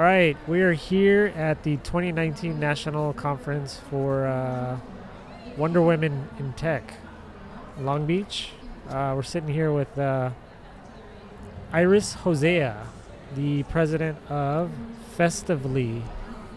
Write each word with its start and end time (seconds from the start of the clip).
All 0.00 0.06
right, 0.06 0.34
we 0.48 0.62
are 0.62 0.72
here 0.72 1.26
at 1.36 1.62
the 1.62 1.76
2019 1.76 2.58
National 2.58 3.12
Conference 3.12 3.78
for 3.90 4.26
uh, 4.26 4.78
Wonder 5.58 5.82
Women 5.82 6.26
in 6.38 6.54
Tech, 6.54 6.94
Long 7.78 8.06
Beach. 8.06 8.48
Uh, 8.88 9.12
we're 9.14 9.22
sitting 9.22 9.50
here 9.50 9.74
with 9.74 9.98
uh, 9.98 10.30
Iris 11.70 12.14
Hosea, 12.14 12.86
the 13.36 13.62
president 13.64 14.16
of 14.30 14.70
Festively. 15.18 16.02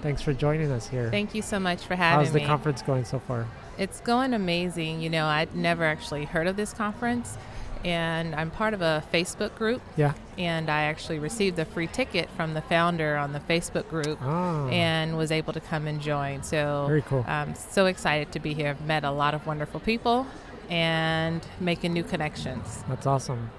Thanks 0.01 0.21
for 0.21 0.31
joining 0.31 0.71
us 0.71 0.87
here. 0.87 1.11
Thank 1.11 1.35
you 1.35 1.41
so 1.41 1.59
much 1.59 1.83
for 1.83 1.95
having 1.95 2.21
us. 2.21 2.27
How's 2.27 2.33
the 2.33 2.39
me. 2.39 2.45
conference 2.45 2.81
going 2.81 3.03
so 3.03 3.19
far? 3.19 3.45
It's 3.77 3.99
going 3.99 4.33
amazing. 4.33 5.01
You 5.01 5.09
know, 5.09 5.25
I'd 5.25 5.53
never 5.53 5.83
actually 5.83 6.23
heard 6.23 6.47
of 6.47 6.55
this 6.55 6.71
conference, 6.71 7.37
and 7.85 8.33
I'm 8.35 8.49
part 8.51 8.73
of 8.73 8.81
a 8.81 9.03
Facebook 9.13 9.55
group, 9.55 9.81
Yeah. 9.95 10.13
and 10.37 10.69
I 10.69 10.83
actually 10.83 11.19
received 11.19 11.59
a 11.59 11.65
free 11.65 11.87
ticket 11.87 12.29
from 12.37 12.53
the 12.53 12.61
founder 12.61 13.17
on 13.17 13.33
the 13.33 13.39
Facebook 13.41 13.89
group. 13.89 14.19
Oh, 14.23 14.67
And 14.69 15.17
was 15.17 15.31
able 15.31 15.53
to 15.53 15.59
come 15.59 15.87
and 15.87 16.01
join. 16.01 16.43
So 16.43 16.85
Very 16.87 17.01
cool. 17.01 17.25
I'm 17.27 17.55
so 17.55 17.85
excited 17.87 18.31
to 18.33 18.39
be 18.39 18.53
here. 18.53 18.69
I've 18.69 18.81
met 18.85 19.03
a 19.03 19.11
lot 19.11 19.33
of 19.33 19.45
wonderful 19.45 19.79
people 19.79 20.25
and 20.69 21.45
making 21.59 21.93
new 21.93 22.03
connections. 22.03 22.83
that's 22.87 23.05
awesome. 23.05 23.51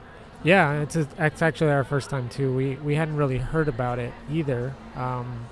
Yeah, 0.42 0.82
it's 0.82 0.94
a, 0.96 1.08
it's 1.18 1.40
actually 1.40 1.70
our 1.70 1.84
first 1.84 2.10
time 2.10 2.28
too. 2.28 2.54
We 2.54 2.74
we 2.76 2.96
hadn't 2.96 3.16
really 3.16 3.38
heard 3.38 3.66
about 3.66 3.98
it 3.98 4.12
either. 4.30 4.74
Um, 4.94 5.46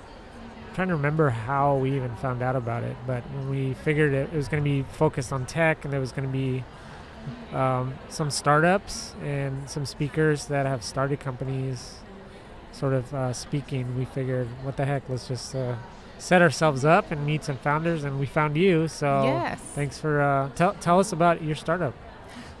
trying 0.75 0.87
to 0.89 0.95
remember 0.95 1.29
how 1.31 1.77
we 1.77 1.95
even 1.95 2.15
found 2.17 2.41
out 2.43 2.55
about 2.55 2.83
it, 2.83 2.95
but 3.07 3.21
when 3.33 3.49
we 3.49 3.73
figured 3.75 4.13
it, 4.13 4.29
it 4.31 4.35
was 4.35 4.47
going 4.47 4.63
to 4.63 4.67
be 4.69 4.83
focused 4.93 5.31
on 5.33 5.45
tech 5.47 5.83
and 5.83 5.91
there 5.93 5.99
was 5.99 6.11
going 6.11 6.27
to 6.27 6.31
be 6.31 6.63
um, 7.53 7.93
some 8.09 8.29
startups 8.31 9.13
and 9.23 9.69
some 9.69 9.85
speakers 9.85 10.45
that 10.47 10.65
have 10.65 10.83
started 10.83 11.19
companies 11.19 11.95
sort 12.71 12.93
of 12.93 13.13
uh, 13.13 13.31
speaking, 13.33 13.95
we 13.97 14.05
figured, 14.05 14.47
what 14.63 14.77
the 14.77 14.85
heck, 14.85 15.07
let's 15.07 15.27
just 15.27 15.53
uh, 15.55 15.75
set 16.17 16.41
ourselves 16.41 16.83
up 16.83 17.11
and 17.11 17.25
meet 17.25 17.43
some 17.43 17.57
founders, 17.57 18.03
and 18.03 18.19
we 18.19 18.25
found 18.25 18.57
you. 18.57 18.87
So 18.87 19.23
Yes. 19.23 19.59
thanks 19.75 19.99
for 19.99 20.21
uh, 20.21 20.49
tell 20.55 20.73
tell 20.75 20.99
us 20.99 21.11
about 21.11 21.43
your 21.43 21.55
startup. 21.55 21.93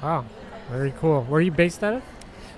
Wow, 0.03 0.25
very 0.69 0.92
cool. 0.99 1.23
Where 1.23 1.39
are 1.39 1.42
you 1.42 1.52
based 1.52 1.81
out 1.81 1.93
of? 1.93 2.03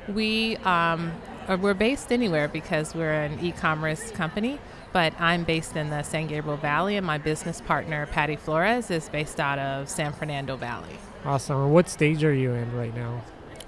We 0.07 0.57
um, 0.57 1.11
uh, 1.47 1.57
we're 1.61 1.75
based 1.75 2.11
anywhere 2.11 2.47
because 2.47 2.95
we're 2.95 3.13
an 3.13 3.39
e-commerce 3.41 4.09
company, 4.11 4.59
but 4.93 5.19
I'm 5.19 5.43
based 5.43 5.75
in 5.75 5.89
the 5.89 6.03
San 6.03 6.27
Gabriel 6.27 6.55
Valley, 6.57 6.95
and 6.95 7.05
my 7.05 7.17
business 7.17 7.59
partner 7.59 8.05
Patty 8.05 8.35
Flores 8.35 8.91
is 8.91 9.09
based 9.09 9.39
out 9.39 9.57
of 9.59 9.89
San 9.89 10.13
Fernando 10.13 10.55
Valley. 10.55 10.97
Awesome. 11.25 11.71
What 11.71 11.89
stage 11.89 12.23
are 12.23 12.33
you 12.33 12.51
in 12.53 12.71
right 12.77 12.95
now? 12.95 13.21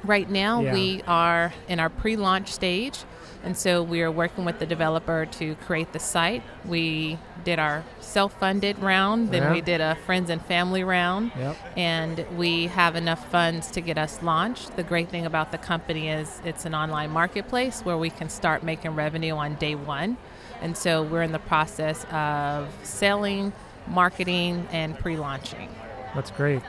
Right 0.03 0.29
now, 0.29 0.61
Yeah. 0.61 0.73
we 0.73 1.01
are 1.07 1.51
in 1.67 1.79
our 1.79 1.89
pre-launch 1.89 2.49
stage, 2.51 3.03
and 3.43 3.57
so 3.57 3.81
we 3.81 4.03
are 4.03 4.11
working 4.11 4.45
with 4.45 4.59
the 4.59 4.67
developer 4.67 5.25
to 5.25 5.55
create 5.55 5.93
the 5.93 5.99
site. 5.99 6.43
We 6.63 7.17
did 7.43 7.57
our 7.57 7.83
self-funded 8.01 8.79
round, 8.79 9.31
then 9.31 9.43
Yeah. 9.43 9.51
we 9.51 9.61
did 9.61 9.81
a 9.81 9.95
friends 10.05 10.29
and 10.29 10.43
family 10.45 10.83
round, 10.83 11.31
Yep. 11.35 11.55
and 11.75 12.25
we 12.37 12.67
have 12.67 12.95
enough 12.95 13.25
funds 13.31 13.71
to 13.71 13.81
get 13.81 13.97
us 13.97 14.21
launched. 14.21 14.75
The 14.75 14.83
great 14.83 15.09
thing 15.09 15.25
about 15.25 15.51
the 15.51 15.57
company 15.57 16.09
is 16.09 16.39
it's 16.45 16.65
an 16.65 16.75
online 16.75 17.09
marketplace 17.09 17.81
where 17.83 17.97
we 17.97 18.11
can 18.11 18.29
start 18.29 18.61
making 18.61 18.93
revenue 18.95 19.35
on 19.35 19.55
day 19.55 19.73
one. 19.73 20.17
And 20.65 20.75
so 20.75 21.03
we're 21.03 21.21
in 21.21 21.31
the 21.31 21.37
process 21.37 22.05
of 22.11 22.73
selling, 22.81 23.53
marketing, 23.87 24.67
and 24.71 24.97
pre 24.97 25.15
launching. 25.15 25.69
That's 26.15 26.31
great. 26.31 26.63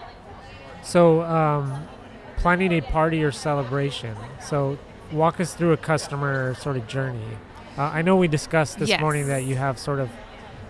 So, 0.82 1.22
um, 1.22 1.88
planning 2.36 2.72
a 2.72 2.82
party 2.82 3.24
or 3.24 3.32
celebration. 3.32 4.14
So, 4.38 4.76
walk 5.10 5.40
us 5.40 5.54
through 5.54 5.72
a 5.72 5.78
customer 5.78 6.54
sort 6.56 6.76
of 6.76 6.86
journey. 6.86 7.38
Uh, 7.78 7.84
I 7.84 8.02
know 8.02 8.16
we 8.16 8.28
discussed 8.28 8.78
this 8.78 8.90
Yes. 8.90 9.00
morning 9.00 9.28
that 9.28 9.44
you 9.44 9.56
have 9.56 9.78
sort 9.78 9.98
of 9.98 10.10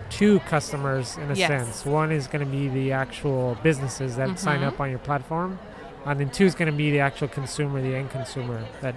two 0.09 0.39
customers 0.41 1.17
in 1.17 1.29
a 1.29 1.35
Yes. 1.35 1.49
sense. 1.49 1.85
One 1.85 2.13
is 2.13 2.29
going 2.29 2.45
to 2.45 2.51
be 2.51 2.69
the 2.69 2.93
actual 2.93 3.57
businesses 3.61 4.15
that 4.19 4.39
sign 4.39 4.61
Mhm. 4.61 4.69
up 4.69 4.79
on 4.81 4.89
your 4.89 5.01
platform, 5.01 5.59
and 6.05 6.21
then 6.21 6.31
two 6.31 6.45
is 6.45 6.55
going 6.55 6.71
to 6.71 6.77
be 6.77 6.93
the 6.93 7.01
actual 7.01 7.27
consumer, 7.27 7.83
the 7.83 7.97
end 7.97 8.11
consumer 8.11 8.61
that 8.83 8.95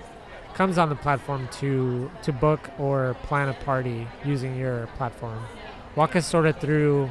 comes 0.54 0.78
on 0.78 0.90
the 0.90 0.96
platform 0.96 1.48
to 1.60 2.10
to 2.24 2.34
book 2.34 2.70
or 2.78 3.16
plan 3.24 3.50
a 3.50 3.54
party 3.54 4.08
using 4.26 4.58
your 4.58 4.88
platform. 4.98 5.40
Walk 5.96 6.16
us 6.16 6.28
sort 6.28 6.46
of 6.46 6.60
through. 6.60 7.10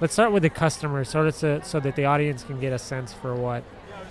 Let's 0.00 0.12
start 0.12 0.32
with 0.32 0.42
the 0.42 0.50
customer, 0.50 1.04
sort 1.04 1.26
of 1.26 1.34
so, 1.34 1.60
so 1.62 1.80
that 1.80 1.96
the 1.96 2.04
audience 2.04 2.42
can 2.42 2.60
get 2.60 2.72
a 2.72 2.78
sense 2.78 3.12
for 3.14 3.34
what 3.34 3.64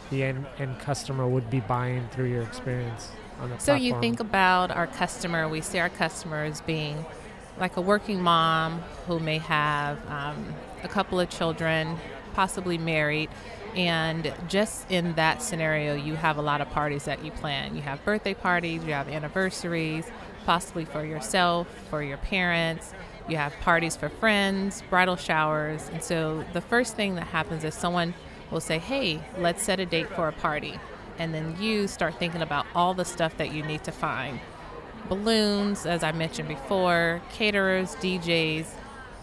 the 0.10 0.24
end, 0.24 0.46
end 0.58 0.80
customer 0.80 1.28
would 1.28 1.50
be 1.50 1.60
buying 1.60 2.08
through 2.10 2.26
your 2.26 2.42
experience 2.42 3.12
on 3.40 3.50
the 3.50 3.60
So 3.60 3.66
platform. 3.66 3.80
So 3.80 3.84
you 3.84 4.02
think 4.02 4.20
about 4.20 4.72
our 4.72 4.88
customer, 4.88 5.48
we 5.48 5.62
see 5.62 5.80
our 5.80 5.90
customer 5.90 6.44
as 6.44 6.62
being 6.62 7.06
like 7.60 7.78
a 7.78 7.82
working 7.82 8.22
mom 8.22 8.80
who 9.08 9.20
may 9.20 9.38
have 9.38 9.98
um, 10.10 10.54
a 10.84 10.88
couple 10.88 11.20
of 11.20 11.30
children, 11.30 11.98
possibly 12.34 12.78
married, 12.78 13.30
and 13.76 14.34
just 14.48 14.90
in 14.90 15.14
that 15.16 15.42
scenario, 15.42 15.96
you 15.96 16.16
have 16.16 16.38
a 16.38 16.42
lot 16.42 16.62
of 16.62 16.70
parties 16.70 17.06
that 17.06 17.24
you 17.24 17.32
plan. 17.32 17.76
You 17.76 17.82
have 17.82 18.04
birthday 18.06 18.34
parties, 18.34 18.84
you 18.84 18.94
have 18.94 19.10
anniversaries, 19.10 20.06
possibly 20.46 20.86
for 20.86 21.04
yourself, 21.06 21.68
for 21.90 22.02
your 22.02 22.18
parents. 22.18 22.94
You 23.28 23.38
have 23.38 23.54
parties 23.62 23.96
for 23.96 24.10
friends, 24.10 24.84
bridal 24.90 25.16
showers. 25.16 25.90
And 25.92 26.04
so 26.04 26.46
the 26.54 26.62
first 26.62 26.96
thing 26.96 27.16
that 27.16 27.28
happens 27.28 27.64
is 27.64 27.74
someone 27.74 28.14
will 28.52 28.62
say, 28.62 28.78
Hey, 28.78 29.20
let's 29.38 29.64
set 29.64 29.80
a 29.80 29.86
date 29.86 30.10
for 30.10 30.28
a 30.28 30.32
party. 30.34 30.80
And 31.18 31.34
then 31.34 31.56
you 31.60 31.88
start 31.88 32.16
thinking 32.20 32.42
about 32.42 32.66
all 32.76 32.94
the 32.94 33.06
stuff 33.06 33.38
that 33.38 33.52
you 33.52 33.64
need 33.64 33.84
to 33.86 33.92
find 33.92 34.40
balloons, 35.10 35.86
as 35.86 36.04
I 36.04 36.12
mentioned 36.12 36.48
before, 36.48 37.22
caterers, 37.32 37.96
DJs. 37.96 38.68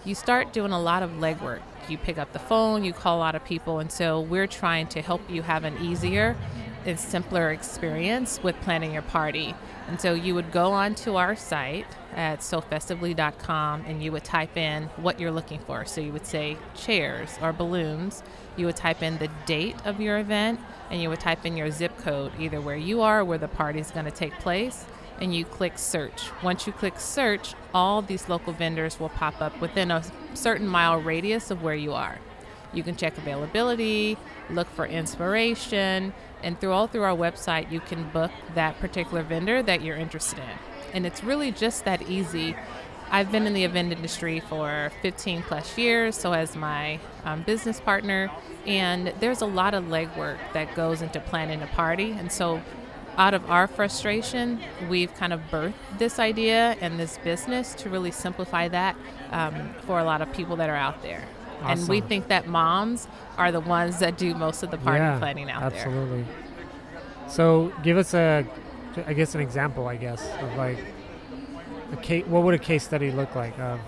You 0.05 0.15
start 0.15 0.53
doing 0.53 0.73
a 0.73 0.81
lot 0.81 1.03
of 1.03 1.11
legwork. 1.13 1.61
You 1.89 1.99
pick 1.99 2.19
up 2.19 2.33
the 2.33 2.39
phone, 2.39 2.85
you 2.85 2.93
call 2.93 3.19
a 3.19 3.21
lot 3.21 3.35
of 3.35 3.45
people, 3.45 3.79
and 3.79 3.91
so 3.91 4.21
we're 4.21 4.47
trying 4.47 4.87
to 4.89 5.03
help 5.03 5.29
you 5.29 5.43
have 5.43 5.65
an 5.65 5.77
easier 5.83 6.37
and 6.85 6.99
simpler 6.99 7.51
experience 7.51 8.43
with 8.43 8.61
planning 8.63 8.93
your 8.93 9.03
party. 9.03 9.55
And 9.89 10.01
so 10.01 10.15
you 10.15 10.35
would 10.35 10.53
go 10.53 10.73
onto 10.73 11.17
our 11.17 11.37
site 11.37 11.87
at 12.15 12.41
sofestively.com 12.41 13.85
and 13.87 14.03
you 14.03 14.13
would 14.13 14.25
type 14.25 14.57
in 14.57 14.85
what 14.97 15.19
you're 15.19 15.31
looking 15.31 15.59
for. 15.61 15.85
So 15.85 16.01
you 16.01 16.13
would 16.13 16.27
say 16.27 16.57
chairs 16.75 17.39
or 17.41 17.53
balloons. 17.53 18.23
You 18.57 18.67
would 18.67 18.77
type 18.77 19.03
in 19.03 19.19
the 19.19 19.29
date 19.47 19.77
of 19.85 20.01
your 20.01 20.19
event 20.19 20.61
and 20.91 21.01
you 21.01 21.09
would 21.09 21.21
type 21.21 21.45
in 21.45 21.57
your 21.57 21.71
zip 21.71 21.97
code, 21.99 22.33
either 22.39 22.61
where 22.61 22.77
you 22.77 23.01
are 23.01 23.21
or 23.21 23.25
where 23.25 23.39
the 23.39 23.49
party 23.49 23.81
is 23.81 23.91
going 23.91 24.05
to 24.05 24.11
take 24.11 24.33
place 24.35 24.85
and 25.21 25.35
you 25.35 25.45
click 25.45 25.79
search. 25.79 26.31
Once 26.43 26.67
you 26.67 26.73
click 26.73 26.99
search, 26.99 27.55
all 27.75 28.03
these 28.03 28.29
local 28.29 28.53
vendors 28.53 29.01
will 29.01 29.09
pop 29.09 29.41
up 29.41 29.61
within 29.61 29.91
a 29.91 30.03
certain 30.35 30.67
mile 30.67 31.01
radius 31.01 31.51
of 31.51 31.63
where 31.63 31.75
you 31.75 31.93
are. 31.93 32.19
You 32.73 32.83
can 32.83 32.97
check 32.97 33.19
availability, 33.19 34.17
look 34.51 34.69
for 34.69 34.87
inspiration, 34.87 36.15
and 36.43 36.59
through 36.61 36.73
all 36.73 36.87
through 36.87 37.03
our 37.03 37.17
website, 37.17 37.71
you 37.71 37.81
can 37.81 38.09
book 38.11 38.31
that 38.55 38.79
particular 38.81 39.23
vendor 39.23 39.63
that 39.63 39.83
you're 39.83 39.97
interested 39.97 40.39
in. 40.39 40.59
And 40.95 41.07
it's 41.07 41.23
really 41.23 41.53
just 41.53 41.85
that 41.85 42.09
easy. 42.09 42.57
I've 43.11 43.31
been 43.31 43.47
in 43.47 43.53
the 43.53 43.65
event 43.65 43.93
industry 43.93 44.41
for 44.41 44.91
15 45.03 45.43
plus 45.43 45.77
years, 45.77 46.17
so 46.17 46.33
has 46.33 46.57
my 46.57 46.99
um, 47.25 47.43
business 47.43 47.79
partner, 47.79 48.31
and 48.67 49.13
there's 49.21 49.43
a 49.43 49.47
lot 49.47 49.75
of 49.75 49.85
legwork 49.85 50.39
that 50.55 50.75
goes 50.75 51.03
into 51.03 51.21
planning 51.21 51.63
a 51.63 51.67
party. 51.69 52.13
And 52.13 52.33
so 52.33 52.63
out 53.19 53.35
of 53.35 53.51
our 53.51 53.67
frustration, 53.67 54.61
we've 54.89 55.15
kind 55.15 55.33
of 55.33 55.41
birthed 55.51 55.75
this 55.99 56.19
idea 56.19 56.77
and 56.81 56.99
this 56.99 57.19
business 57.19 57.75
to 57.75 57.91
really 57.91 58.11
simplify 58.11 58.69
that 58.69 58.97
um, 59.31 59.75
for 59.87 59.99
a 59.99 60.05
lot 60.05 60.23
of 60.23 60.33
people 60.33 60.57
that 60.57 60.71
are 60.71 60.77
out 60.77 61.03
there. 61.03 61.25
Awesome. 61.63 61.79
And 61.81 61.89
we 61.89 62.01
think 62.01 62.29
that 62.29 62.47
moms 62.47 63.07
are 63.37 63.53
the 63.53 63.61
ones 63.61 63.99
that 64.01 64.17
do 64.17 64.35
most 64.35 64.63
of 64.63 64.71
the 64.71 64.79
party 64.79 64.99
yeah, 64.99 65.19
planning 65.19 65.51
out 65.51 65.73
there. 65.73 65.81
absolutely. 65.81 66.25
So 67.29 67.73
give 67.83 67.97
us 67.97 68.15
a, 68.15 68.45
I 69.07 69.13
guess, 69.13 69.35
an 69.35 69.41
example, 69.41 69.89
I 69.89 69.97
guess, 69.97 70.27
of 70.41 70.57
like 70.57 70.79
a 71.93 71.97
case. 71.97 72.27
What 72.27 72.43
would 72.43 72.55
a 72.55 72.59
case 72.59 72.85
study 72.85 73.11
look 73.11 73.35
like 73.35 73.59
of 73.59 73.81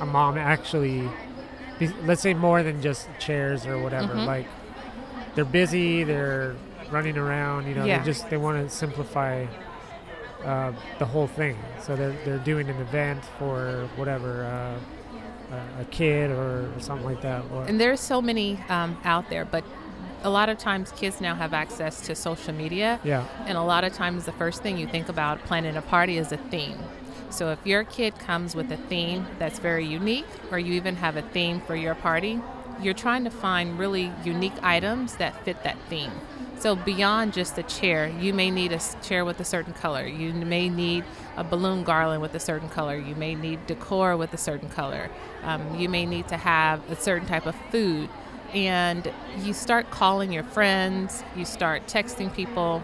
a 0.00 0.06
mom 0.06 0.36
actually, 0.36 1.08
let's 2.02 2.22
say 2.22 2.34
more 2.34 2.62
than 2.62 2.82
just 2.82 3.08
chairs 3.18 3.66
or 3.66 3.78
whatever. 3.78 4.14
Mhm. 4.14 4.26
Like 4.26 4.46
they're 5.34 5.44
busy, 5.44 6.04
they're 6.04 6.56
running 6.92 7.16
around. 7.18 7.66
You 7.66 7.74
know, 7.74 7.84
Yeah. 7.84 7.98
they 7.98 8.04
just 8.04 8.28
they 8.30 8.36
want 8.36 8.62
to 8.62 8.74
simplify 8.74 9.46
uh, 10.44 10.72
the 10.98 11.04
whole 11.06 11.26
thing. 11.26 11.56
So 11.80 11.96
they're 11.96 12.16
they're 12.24 12.38
doing 12.38 12.68
an 12.68 12.80
event 12.80 13.24
for 13.38 13.88
whatever. 13.96 14.44
Uh, 14.44 14.78
a- 15.80 15.84
kid 15.90 16.30
or 16.30 16.66
something 16.78 17.04
like 17.04 17.20
that. 17.20 17.44
Or. 17.52 17.64
And 17.64 17.78
there's 17.78 18.00
so 18.00 18.22
many 18.22 18.58
um, 18.70 18.96
out 19.04 19.28
there, 19.28 19.44
but 19.44 19.62
a 20.22 20.30
lot 20.30 20.48
of 20.48 20.56
times 20.56 20.90
kids 20.92 21.20
now 21.20 21.34
have 21.34 21.52
access 21.52 22.00
to 22.06 22.14
social 22.14 22.54
media. 22.54 22.98
yeah, 23.04 23.26
And 23.46 23.58
a 23.58 23.62
lot 23.62 23.84
of 23.84 23.92
times, 23.92 24.24
the 24.24 24.32
first 24.32 24.62
thing 24.62 24.78
you 24.78 24.86
think 24.86 25.10
about 25.10 25.40
planning 25.44 25.76
a 25.76 25.82
party 25.82 26.16
is 26.16 26.32
a 26.32 26.38
theme. 26.38 26.78
So, 27.28 27.50
if 27.50 27.58
your 27.66 27.84
kid 27.84 28.18
comes 28.18 28.54
with 28.54 28.72
a 28.72 28.78
theme 28.78 29.26
that's 29.38 29.58
very 29.58 29.84
unique, 29.84 30.24
or 30.50 30.58
you 30.58 30.72
even 30.72 30.96
have 30.96 31.18
a 31.18 31.22
theme 31.22 31.60
for 31.60 31.76
your 31.76 31.94
party, 31.96 32.40
you're 32.80 32.94
trying 32.94 33.24
to 33.24 33.30
find 33.30 33.78
really 33.78 34.10
unique 34.24 34.56
items 34.62 35.16
that 35.16 35.44
fit 35.44 35.62
that 35.64 35.76
theme. 35.90 36.12
So, 36.62 36.76
beyond 36.76 37.32
just 37.32 37.58
a 37.58 37.64
chair, 37.64 38.06
you 38.20 38.32
may 38.32 38.48
need 38.48 38.70
a 38.70 38.78
chair 39.02 39.24
with 39.24 39.40
a 39.40 39.44
certain 39.44 39.72
color. 39.72 40.06
You 40.06 40.32
may 40.32 40.68
need 40.68 41.04
a 41.36 41.42
balloon 41.42 41.82
garland 41.82 42.22
with 42.22 42.36
a 42.36 42.38
certain 42.38 42.68
color. 42.68 42.96
You 42.96 43.16
may 43.16 43.34
need 43.34 43.66
decor 43.66 44.16
with 44.16 44.32
a 44.32 44.36
certain 44.36 44.68
color. 44.68 45.10
Um, 45.42 45.74
you 45.74 45.88
may 45.88 46.06
need 46.06 46.28
to 46.28 46.36
have 46.36 46.88
a 46.88 46.94
certain 46.94 47.26
type 47.26 47.46
of 47.46 47.56
food 47.72 48.08
and 48.54 49.12
you 49.38 49.52
start 49.54 49.90
calling 49.90 50.30
your 50.30 50.44
friends, 50.44 51.24
you 51.34 51.44
start 51.44 51.88
texting 51.88 52.32
people. 52.32 52.80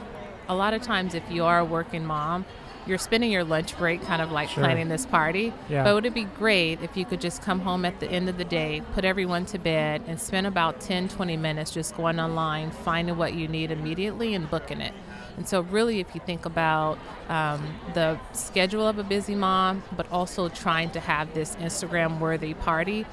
A 0.49 0.57
lot 0.57 0.75
of 0.75 0.83
times, 0.83 1.15
if 1.15 1.23
you 1.31 1.45
are 1.45 1.61
a 1.61 1.65
working 1.65 2.05
mom, 2.05 2.47
you're 2.89 2.99
spending 2.99 3.31
your 3.31 3.45
lunch 3.45 3.77
break 3.77 4.03
kind 4.03 4.23
of 4.23 4.33
like 4.33 4.49
Sure. 4.49 4.65
planning 4.65 4.89
this 4.89 5.05
party. 5.07 5.53
Yeah. 5.69 5.85
But 5.85 5.95
would 5.95 6.07
it 6.07 6.15
be 6.15 6.25
great 6.25 6.81
if 6.83 6.97
you 6.97 7.05
could 7.05 7.21
just 7.21 7.43
come 7.43 7.61
home 7.61 7.85
at 7.85 8.01
the 8.01 8.11
end 8.11 8.29
of 8.29 8.39
the 8.39 8.45
day, 8.45 8.83
put 8.95 9.05
everyone 9.05 9.45
to 9.47 9.59
bed, 9.59 10.03
and 10.07 10.19
spend 10.19 10.47
about 10.47 10.81
10, 10.81 11.09
20 11.09 11.37
minutes 11.37 11.71
just 11.71 11.97
going 11.97 12.19
online, 12.19 12.71
finding 12.71 13.17
what 13.17 13.35
you 13.35 13.47
need 13.47 13.71
immediately, 13.71 14.35
and 14.35 14.51
booking 14.51 14.81
it? 14.81 14.95
And 15.37 15.47
so, 15.47 15.61
really, 15.61 16.01
if 16.01 16.15
you 16.15 16.21
think 16.25 16.47
about 16.47 16.99
um, 17.29 17.63
the 17.95 18.19
schedule 18.33 18.89
of 18.89 18.99
a 18.99 19.05
busy 19.05 19.37
mom, 19.37 19.85
but 19.97 20.11
also 20.11 20.49
trying 20.49 20.91
to 20.91 21.01
have 21.01 21.33
this 21.35 21.55
Instagram 21.57 22.19
worthy 22.19 22.55
party, 22.55 23.07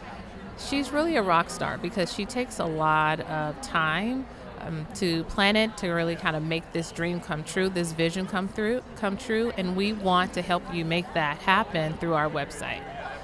she's 0.57 0.91
really 0.91 1.17
a 1.17 1.21
rock 1.21 1.49
star 1.49 1.77
because 1.77 2.11
she 2.13 2.25
takes 2.25 2.59
a 2.59 2.65
lot 2.65 3.19
of 3.19 3.61
time 3.61 4.25
um, 4.65 4.85
to 4.95 5.23
plan 5.25 5.55
it 5.55 5.75
to 5.77 5.89
really 5.91 6.15
kind 6.15 6.35
of 6.35 6.43
make 6.43 6.71
this 6.73 6.91
dream 6.91 7.19
come 7.19 7.43
true 7.43 7.69
this 7.69 7.91
vision 7.91 8.25
come 8.25 8.47
through 8.47 8.81
come 8.95 9.15
true 9.17 9.51
and 9.57 9.75
we 9.75 9.93
want 9.93 10.33
to 10.33 10.41
help 10.41 10.63
you 10.73 10.83
make 10.85 11.11
that 11.13 11.37
happen 11.39 11.93
through 11.97 12.13
our 12.13 12.29
website 12.29 12.81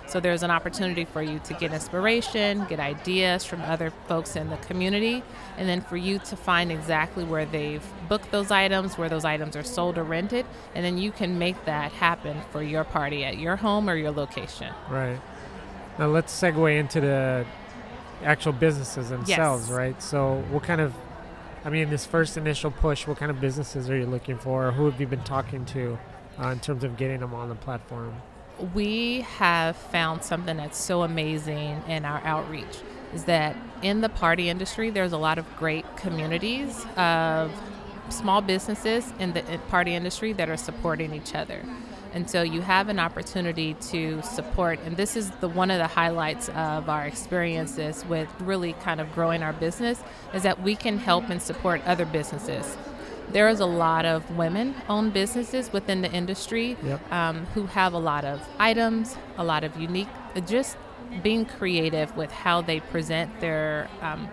so 0.07 0.19
there's 0.19 0.43
an 0.43 0.51
opportunity 0.51 1.05
for 1.05 1.21
you 1.23 1.39
to 1.39 1.53
get 1.53 1.71
inspiration 1.73 2.65
get 2.65 2.79
ideas 2.79 3.43
from 3.45 3.61
other 3.61 3.91
folks 4.07 4.35
in 4.35 4.49
the 4.49 4.57
community 4.57 5.23
and 5.57 5.67
then 5.69 5.81
for 5.81 5.97
you 5.97 6.19
to 6.19 6.35
find 6.35 6.71
exactly 6.71 7.23
where 7.23 7.45
they've 7.45 7.85
booked 8.09 8.29
those 8.31 8.51
items 8.51 8.97
where 8.97 9.09
those 9.09 9.23
items 9.25 9.55
are 9.55 9.63
sold 9.63 9.97
or 9.97 10.03
rented 10.03 10.45
and 10.75 10.83
then 10.85 10.97
you 10.97 11.11
can 11.11 11.39
make 11.39 11.63
that 11.65 11.91
happen 11.93 12.37
for 12.51 12.61
your 12.61 12.83
party 12.83 13.23
at 13.23 13.37
your 13.37 13.55
home 13.55 13.89
or 13.89 13.95
your 13.95 14.11
location 14.11 14.73
Right. 14.89 15.19
Now 15.99 16.07
let's 16.07 16.33
segue 16.33 16.77
into 16.79 17.01
the 17.01 17.45
actual 18.23 18.53
businesses 18.53 19.09
themselves, 19.09 19.67
Yes. 19.67 19.77
right? 19.77 20.01
So, 20.01 20.43
what 20.49 20.63
kind 20.63 20.79
of, 20.81 20.93
I 21.63 21.69
mean, 21.69 21.89
this 21.89 22.05
first 22.05 22.37
initial 22.37 22.71
push, 22.71 23.07
what 23.07 23.17
kind 23.17 23.29
of 23.29 23.39
businesses 23.39 23.89
are 23.89 23.97
you 23.97 24.05
looking 24.05 24.37
for? 24.37 24.67
Or 24.67 24.71
who 24.71 24.85
have 24.89 24.99
you 24.99 25.07
been 25.07 25.23
talking 25.23 25.65
to 25.65 25.97
uh, 26.41 26.47
in 26.47 26.59
terms 26.59 26.83
of 26.83 26.97
getting 26.97 27.19
them 27.19 27.33
on 27.33 27.49
the 27.49 27.55
platform? 27.55 28.15
we 28.73 29.21
have 29.21 29.75
found 29.75 30.23
something 30.23 30.57
that's 30.57 30.77
so 30.77 31.03
amazing 31.03 31.81
in 31.87 32.05
our 32.05 32.21
outreach 32.23 32.79
is 33.13 33.25
that 33.25 33.55
in 33.81 34.01
the 34.01 34.09
party 34.09 34.49
industry 34.49 34.89
there's 34.89 35.13
a 35.13 35.17
lot 35.17 35.37
of 35.37 35.57
great 35.57 35.85
communities 35.97 36.85
of 36.95 37.51
small 38.09 38.41
businesses 38.41 39.11
in 39.19 39.33
the 39.33 39.41
party 39.69 39.95
industry 39.95 40.33
that 40.33 40.49
are 40.49 40.57
supporting 40.57 41.13
each 41.13 41.33
other 41.33 41.63
and 42.13 42.29
so 42.29 42.41
you 42.41 42.61
have 42.61 42.89
an 42.89 42.99
opportunity 42.99 43.73
to 43.75 44.21
support 44.21 44.79
and 44.85 44.97
this 44.97 45.15
is 45.15 45.29
the 45.41 45.47
one 45.47 45.71
of 45.71 45.77
the 45.77 45.87
highlights 45.87 46.49
of 46.49 46.89
our 46.89 47.05
experiences 47.05 48.05
with 48.05 48.27
really 48.41 48.73
kind 48.73 48.99
of 48.99 49.11
growing 49.13 49.41
our 49.43 49.53
business 49.53 50.01
is 50.33 50.43
that 50.43 50.61
we 50.61 50.75
can 50.75 50.97
help 50.97 51.29
and 51.29 51.41
support 51.41 51.81
other 51.85 52.05
businesses 52.05 52.77
there 53.31 53.47
is 53.47 53.59
a 53.61 53.65
lot 53.65 54.05
of 54.05 54.29
women 54.37 54.75
owned 54.89 55.13
businesses 55.13 55.71
within 55.71 56.01
the 56.01 56.11
industry 56.11 56.75
Yep. 56.83 57.11
um, 57.11 57.45
who 57.53 57.65
have 57.67 57.93
a 57.93 57.97
lot 57.97 58.25
of 58.25 58.41
items, 58.59 59.15
a 59.37 59.43
lot 59.43 59.63
of 59.63 59.77
unique, 59.77 60.09
just 60.45 60.75
being 61.23 61.45
creative 61.45 62.15
with 62.17 62.31
how 62.31 62.61
they 62.61 62.79
present 62.81 63.39
their 63.39 63.89
um, 64.01 64.27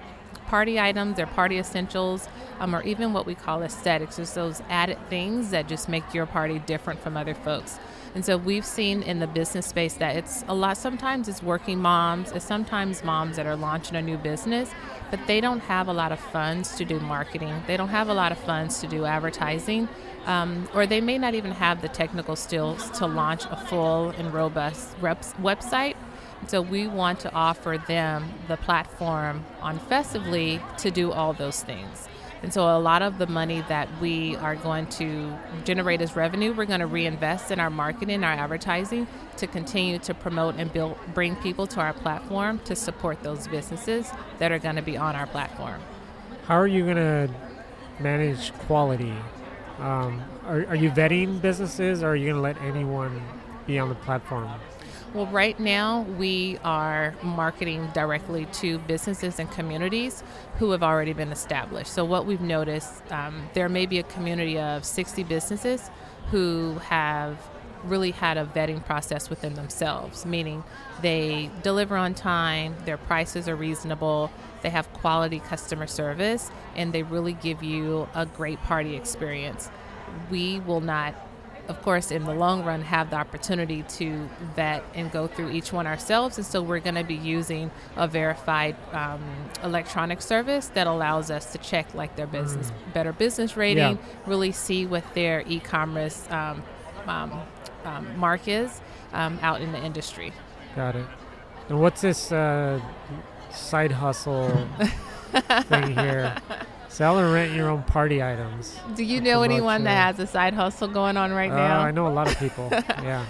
party 0.49 0.81
items, 0.81 1.17
their 1.17 1.27
party 1.27 1.59
essentials, 1.59 2.29
um, 2.59 2.75
or 2.75 2.83
even 2.83 3.12
what 3.12 3.27
we 3.27 3.35
call 3.35 3.62
aesthetics, 3.62 4.17
just 4.17 4.35
those 4.35 4.62
added 4.69 4.99
things 5.09 5.50
that 5.50 5.69
just 5.69 5.89
make 5.89 6.15
your 6.15 6.27
party 6.27 6.59
different 6.61 7.00
from 7.00 7.17
other 7.17 7.35
folks. 7.35 7.79
And 8.15 8.25
so 8.25 8.37
we've 8.37 8.65
seen 8.65 9.03
in 9.03 9.21
the 9.21 9.27
business 9.27 9.67
space 9.67 9.95
that 9.95 10.17
it's 10.17 10.45
a 10.49 10.55
lot, 10.55 10.77
sometimes 10.77 11.29
it's 11.29 11.43
working 11.43 11.79
moms, 11.79 12.33
it's 12.33 12.45
sometimes 12.45 13.05
moms 13.05 13.37
that 13.37 13.47
are 13.47 13.56
launching 13.56 13.97
a 13.97 14.03
new 14.03 14.17
business, 14.17 14.71
but 15.11 15.21
they 15.27 15.41
don't 15.41 15.61
have 15.61 15.89
a 15.89 15.93
lot 15.93 16.11
of 16.11 16.19
funds 16.19 16.77
to 16.77 16.85
do 16.85 16.99
marketing. 17.01 17.62
They 17.67 17.77
don't 17.77 17.89
have 17.91 18.09
a 18.09 18.15
lot 18.15 18.33
of 18.33 18.39
funds 18.39 18.81
to 18.81 18.87
do 18.87 19.05
advertising, 19.05 19.89
um, 20.27 20.67
or 20.75 20.87
they 20.87 21.01
may 21.01 21.19
not 21.19 21.35
even 21.35 21.53
have 21.53 21.83
the 21.83 21.89
technical 21.89 22.35
skills 22.35 22.91
to 22.99 23.06
launch 23.06 23.44
a 23.51 23.56
full 23.56 24.11
and 24.11 24.33
robust 24.33 24.97
reps 25.01 25.35
website. 25.35 25.94
So 26.49 26.62
we 26.62 26.87
want 26.87 27.21
to 27.21 27.33
offer 27.35 27.77
them 27.87 28.33
the 28.49 28.56
platform 28.56 29.45
on 29.61 29.79
Festively 29.79 30.62
to 30.79 30.91
do 30.91 31.12
all 31.12 31.35
those 31.35 31.62
things. 31.62 32.09
And 32.43 32.55
so 32.55 32.62
a 32.75 32.79
lot 32.79 33.03
of 33.03 33.19
the 33.19 33.27
money 33.27 33.62
that 33.69 33.89
we 34.00 34.35
are 34.37 34.56
going 34.56 34.87
to 34.87 35.37
generate 35.65 36.00
as 36.00 36.17
revenue, 36.17 36.55
we're 36.55 36.65
going 36.65 36.81
to 36.81 36.87
reinvest 36.87 37.50
in 37.50 37.61
our 37.61 37.69
marketing, 37.69 38.25
our 38.25 38.33
advertising 38.33 39.06
to 39.37 39.47
continue 39.47 39.99
to 39.99 40.15
promote 40.15 40.55
and 40.56 40.73
build, 40.73 40.97
bring 41.12 41.37
people 41.37 41.67
to 41.67 41.81
our 41.81 41.93
platform 41.93 42.61
to 42.61 42.75
support 42.75 43.22
those 43.22 43.46
businesses 43.49 44.11
that 44.39 44.51
are 44.51 44.58
going 44.58 44.77
to 44.77 44.82
be 44.82 44.96
on 44.96 45.17
our 45.17 45.27
platform. 45.27 45.82
How 46.46 46.56
are 46.56 46.67
you 46.67 46.84
going 46.84 46.96
to 46.96 47.29
manage 48.01 48.55
quality? 48.61 49.13
Um, 49.81 50.25
are, 50.46 50.65
are 50.69 50.77
you 50.77 50.91
vetting 50.91 51.43
businesses 51.43 52.03
or 52.03 52.08
are 52.11 52.17
you 52.17 52.25
going 52.25 52.37
to 52.37 52.41
let 52.41 52.58
anyone 52.63 53.22
be 53.67 53.79
on 53.79 53.91
the 53.91 53.94
platform? 53.96 54.49
Well, 55.15 55.27
right 55.27 55.58
now 55.58 56.03
we 56.03 56.58
are 56.65 57.15
marketing 57.22 57.88
directly 57.94 58.44
to 58.44 58.79
businesses 58.81 59.38
and 59.38 59.50
communities 59.50 60.22
who 60.58 60.72
have 60.72 60.82
already 60.82 61.15
been 61.15 61.32
established. 61.32 61.91
So, 61.91 62.05
what 62.05 62.27
we've 62.27 62.43
noticed, 62.43 63.10
um, 63.10 63.48
there 63.55 63.70
may 63.70 63.86
be 63.86 63.98
a 63.98 64.03
community 64.03 64.58
of 64.58 64.84
60 64.84 65.24
businesses 65.24 65.91
who 66.31 66.74
have 66.81 67.38
really 67.84 68.10
had 68.10 68.36
a 68.36 68.44
vetting 68.44 68.84
process 68.84 69.31
within 69.31 69.55
themselves, 69.55 70.27
meaning 70.27 70.62
they 71.00 71.50
deliver 71.62 71.96
on 71.96 72.12
time, 72.12 72.77
their 72.84 72.98
prices 72.98 73.48
are 73.48 73.56
reasonable, 73.56 74.31
they 74.60 74.69
have 74.69 74.93
quality 74.93 75.38
customer 75.41 75.86
service, 75.86 76.50
and 76.77 76.93
they 76.93 77.03
really 77.03 77.32
give 77.32 77.62
you 77.62 78.06
a 78.15 78.27
great 78.27 78.60
party 78.65 78.94
experience. 78.94 79.70
We 80.31 80.60
will 80.60 80.82
not 80.82 81.15
of 81.69 81.82
course, 81.82 82.10
in 82.10 82.25
the 82.25 82.34
long 82.34 82.65
run, 82.65 82.81
have 82.82 83.10
the 83.10 83.17
opportunity 83.17 83.82
to 83.82 84.29
vet 84.56 84.82
and 84.94 85.13
go 85.13 85.27
through 85.27 85.51
each 85.51 85.72
one 85.72 85.87
ourselves. 85.87 86.39
And 86.39 86.46
so 86.46 86.63
we're 86.63 86.81
going 86.81 86.94
to 86.94 87.05
be 87.05 87.15
using 87.15 87.70
a 87.96 88.08
verified 88.08 88.75
um, 88.93 89.20
electronic 89.63 90.22
service 90.22 90.69
that 90.69 90.87
allows 90.87 91.31
us 91.31 91.53
to 91.53 91.58
check 91.58 91.94
like 91.94 92.17
their 92.17 92.27
business, 92.27 92.72
better 92.94 93.13
business 93.13 93.56
rating, 93.56 93.98
really 94.27 94.51
see 94.51 94.87
what 94.87 95.15
their 95.15 95.44
e-commerce 95.46 96.27
um, 96.31 96.63
um, 97.06 97.41
um, 97.84 98.19
mark 98.19 98.48
is 98.48 98.81
um, 99.13 99.39
out 99.43 99.60
in 99.60 99.72
the 99.72 99.84
industry. 99.84 100.32
Got 100.75 100.96
it. 100.96 101.06
And 101.69 101.81
what's 101.81 102.01
this 102.01 102.32
uh, 102.32 102.81
side 103.51 103.93
hustle 103.93 104.48
thing 105.65 105.94
here? 105.94 106.34
Sell 106.98 107.17
or 107.20 107.32
rent 107.32 107.52
your 107.55 107.69
own 107.69 107.84
party 107.84 108.20
items. 108.24 108.76
Do 108.96 109.05
you 109.05 109.20
know 109.20 109.43
anyone 109.43 109.84
that 109.84 110.17
has 110.17 110.19
a 110.19 110.26
side 110.26 110.52
hustle 110.52 110.88
going 110.88 111.17
on 111.17 111.31
right 111.32 111.48
Uh, 111.52 111.55
now? 111.55 111.78
I 111.78 111.93
know 111.93 112.08
a 112.08 112.10
lot 112.10 112.26
of 112.26 112.36
people. 112.40 112.69
yeah. 112.72 113.24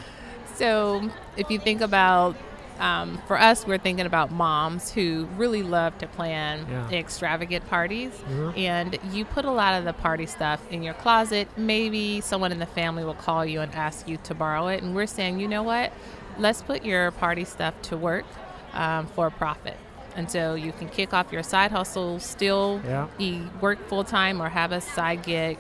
So, 0.55 1.11
if 1.37 1.51
you 1.51 1.59
think 1.59 1.83
about 1.83 2.35
um, 2.81 3.21
for 3.27 3.39
us, 3.39 3.67
we're 3.67 3.77
thinking 3.77 4.07
about 4.07 4.31
moms 4.33 4.91
who 4.93 5.29
really 5.37 5.63
love 5.63 5.99
to 5.99 6.07
plan 6.07 6.65
Yeah. 6.71 6.89
extravagant 6.99 7.69
parties. 7.69 8.13
Mhm. 8.31 8.57
And 8.57 8.99
you 9.13 9.27
put 9.27 9.45
a 9.45 9.51
lot 9.51 9.75
of 9.75 9.85
the 9.85 9.93
party 9.93 10.25
stuff 10.25 10.61
in 10.71 10.83
your 10.83 10.95
closet. 10.95 11.49
Maybe 11.59 12.23
someone 12.23 12.53
in 12.53 12.61
the 12.61 12.67
family 12.67 13.05
will 13.05 13.15
call 13.15 13.45
you 13.45 13.61
and 13.61 13.75
ask 13.75 14.09
you 14.09 14.17
to 14.23 14.33
borrow 14.35 14.69
it. 14.69 14.83
And 14.83 14.95
we're 14.95 15.09
saying, 15.09 15.41
you 15.41 15.49
know 15.49 15.63
what? 15.63 15.93
Let's 16.39 16.63
put 16.63 16.85
your 16.87 17.11
party 17.11 17.45
stuff 17.45 17.75
to 17.83 17.99
work 17.99 18.25
um, 18.73 19.09
for 19.09 19.29
profit. 19.29 19.77
And 20.19 20.29
so 20.29 20.55
you 20.57 20.73
can 20.73 20.89
kick 20.89 21.15
off 21.15 21.33
your 21.33 21.45
side 21.45 21.71
hustle, 21.71 22.19
still 22.19 22.81
Yeah. 22.85 23.07
e- 23.21 23.43
work 23.61 23.79
full 23.89 24.03
time 24.03 24.43
or 24.43 24.49
have 24.49 24.73
a 24.73 24.81
side 24.81 25.23
gig 25.23 25.59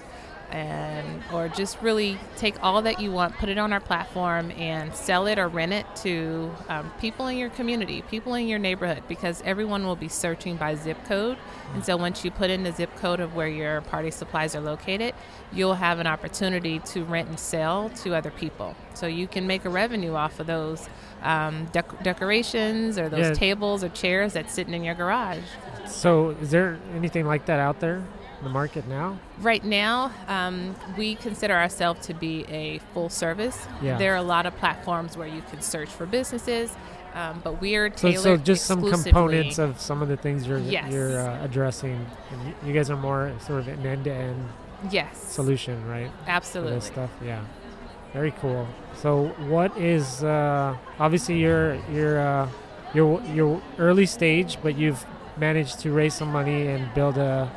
and 0.50 1.23
or 1.33 1.49
just 1.49 1.81
really 1.83 2.19
take 2.37 2.55
all 2.62 2.81
that 2.83 3.00
you 3.00 3.11
want 3.12 3.35
put 3.37 3.49
it 3.49 3.59
on 3.59 3.73
our 3.73 3.81
platform 3.81 4.50
and 4.52 4.95
sell 4.95 5.26
it 5.26 5.38
or 5.38 5.47
rent 5.49 5.73
it 5.73 5.85
to 5.95 6.50
um, 6.69 6.90
people 7.00 7.26
in 7.26 7.37
your 7.37 7.50
community 7.50 8.02
people 8.11 8.35
in 8.35 8.49
your 8.49 8.59
neighborhood 8.59 9.02
because 9.09 9.43
everyone 9.45 9.85
will 9.87 9.97
be 9.97 10.09
searching 10.09 10.57
by 10.57 10.75
zip 10.75 10.97
code. 11.05 11.37
And 11.75 11.85
so 11.85 11.97
once 11.99 12.25
you 12.25 12.31
put 12.31 12.49
in 12.49 12.62
the 12.62 12.73
zip 12.73 12.95
code 12.97 13.21
of 13.21 13.35
where 13.35 13.49
your 13.49 13.83
party 13.83 14.11
supplies 14.11 14.55
are 14.57 14.61
located 14.61 15.14
you'll 15.52 15.75
have 15.75 15.99
an 15.99 16.07
opportunity 16.07 16.78
to 16.81 17.05
rent 17.05 17.28
and 17.28 17.38
sell 17.38 17.88
to 17.90 18.14
other 18.14 18.31
people. 18.31 18.75
So 18.95 19.07
you 19.07 19.26
can 19.26 19.47
make 19.47 19.64
a 19.64 19.71
revenue 19.71 20.14
off 20.14 20.40
of 20.40 20.47
those 20.47 20.88
um, 21.23 21.67
dec- 21.69 22.02
decorations 22.02 22.99
or 22.99 23.09
those 23.09 23.28
Yeah. 23.28 23.35
tables 23.35 23.83
or 23.83 23.88
chairs 23.90 24.35
that's 24.35 24.52
sitting 24.52 24.75
in 24.75 24.85
your 24.85 24.95
garage. 24.95 25.43
So, 25.87 26.31
is 26.43 26.50
there 26.50 26.78
anything 26.95 27.26
like 27.26 27.47
that 27.47 27.59
out 27.59 27.81
there 27.81 28.02
the 28.42 28.49
market 28.49 28.87
now? 28.87 29.18
Right 29.40 29.64
now, 29.64 30.12
um, 30.26 30.75
we 30.97 31.14
consider 31.16 31.54
ourselves 31.54 32.07
to 32.07 32.14
be 32.14 32.45
a 32.49 32.78
full 32.95 33.09
service. 33.09 33.66
Yeah. 33.83 33.99
There 33.99 34.12
are 34.12 34.16
a 34.16 34.23
lot 34.23 34.47
of 34.47 34.57
platforms 34.57 35.16
where 35.16 35.28
you 35.28 35.42
can 35.42 35.61
search 35.61 35.88
for 35.88 36.07
businesses, 36.07 36.76
um, 37.14 37.40
but 37.42 37.61
we 37.61 37.75
are 37.76 37.90
So, 37.97 38.12
so 38.12 38.37
just 38.37 38.66
some 38.66 38.88
components 38.88 39.59
of 39.59 39.80
some 39.80 40.02
of 40.02 40.09
the 40.09 40.16
things 40.16 40.47
you're 40.47 40.59
Yes. 40.59 40.92
you're 40.92 41.18
uh, 41.21 41.45
addressing. 41.45 42.07
And 42.30 42.54
you, 42.66 42.73
guys 42.73 42.90
are 42.90 42.97
more 42.97 43.33
sort 43.40 43.61
of 43.61 43.68
an 43.68 43.85
end-to-end 43.85 44.49
yes, 44.90 45.21
solution, 45.21 45.87
right? 45.88 46.11
for 46.25 46.30
absolutely. 46.30 46.75
this 46.75 46.85
stuff. 46.85 47.11
Yeah, 47.25 47.45
very 48.12 48.33
cool. 48.33 48.68
So, 48.95 49.28
what 49.49 49.76
is 49.76 50.23
uh, 50.23 50.76
obviously 50.99 51.38
your 51.38 51.75
your 51.90 52.21
uh, 52.21 52.49
your 52.95 53.21
your 53.35 53.62
early 53.78 54.07
stage, 54.07 54.59
but 54.62 54.76
you've 54.76 55.04
managed 55.37 55.80
to 55.80 55.92
raise 55.92 56.14
some 56.14 56.30
money 56.30 56.66
and 56.68 56.92
build 56.95 57.16
a 57.16 57.50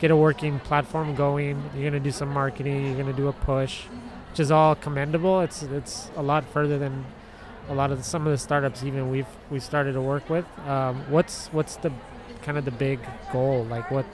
get 0.00 0.10
a 0.10 0.16
working 0.16 0.60
platform 0.60 1.14
going. 1.14 1.62
You're 1.74 1.90
gonna 1.90 2.00
do 2.00 2.10
some 2.10 2.28
marketing. 2.28 2.86
You're 2.86 2.96
gonna 2.96 3.16
do 3.16 3.28
a 3.28 3.32
push, 3.32 3.84
which 4.30 4.40
is 4.40 4.50
all 4.50 4.74
commendable. 4.74 5.40
It's 5.40 5.62
it's 5.62 6.10
a 6.16 6.22
lot 6.22 6.44
further 6.44 6.78
than 6.78 7.04
a 7.68 7.74
lot 7.74 7.90
of 7.92 7.98
the, 7.98 8.04
some 8.04 8.26
of 8.26 8.32
the 8.32 8.38
startups 8.38 8.82
even 8.82 9.10
we've 9.10 9.26
we 9.50 9.60
started 9.60 9.92
to 9.92 10.00
work 10.00 10.28
with. 10.30 10.46
Um, 10.66 11.04
what's 11.10 11.48
what's 11.48 11.76
the 11.76 11.92
kind 12.42 12.56
of 12.58 12.64
the 12.64 12.70
big 12.70 13.00
goal? 13.32 13.64
Like 13.64 13.90
what 13.90 14.06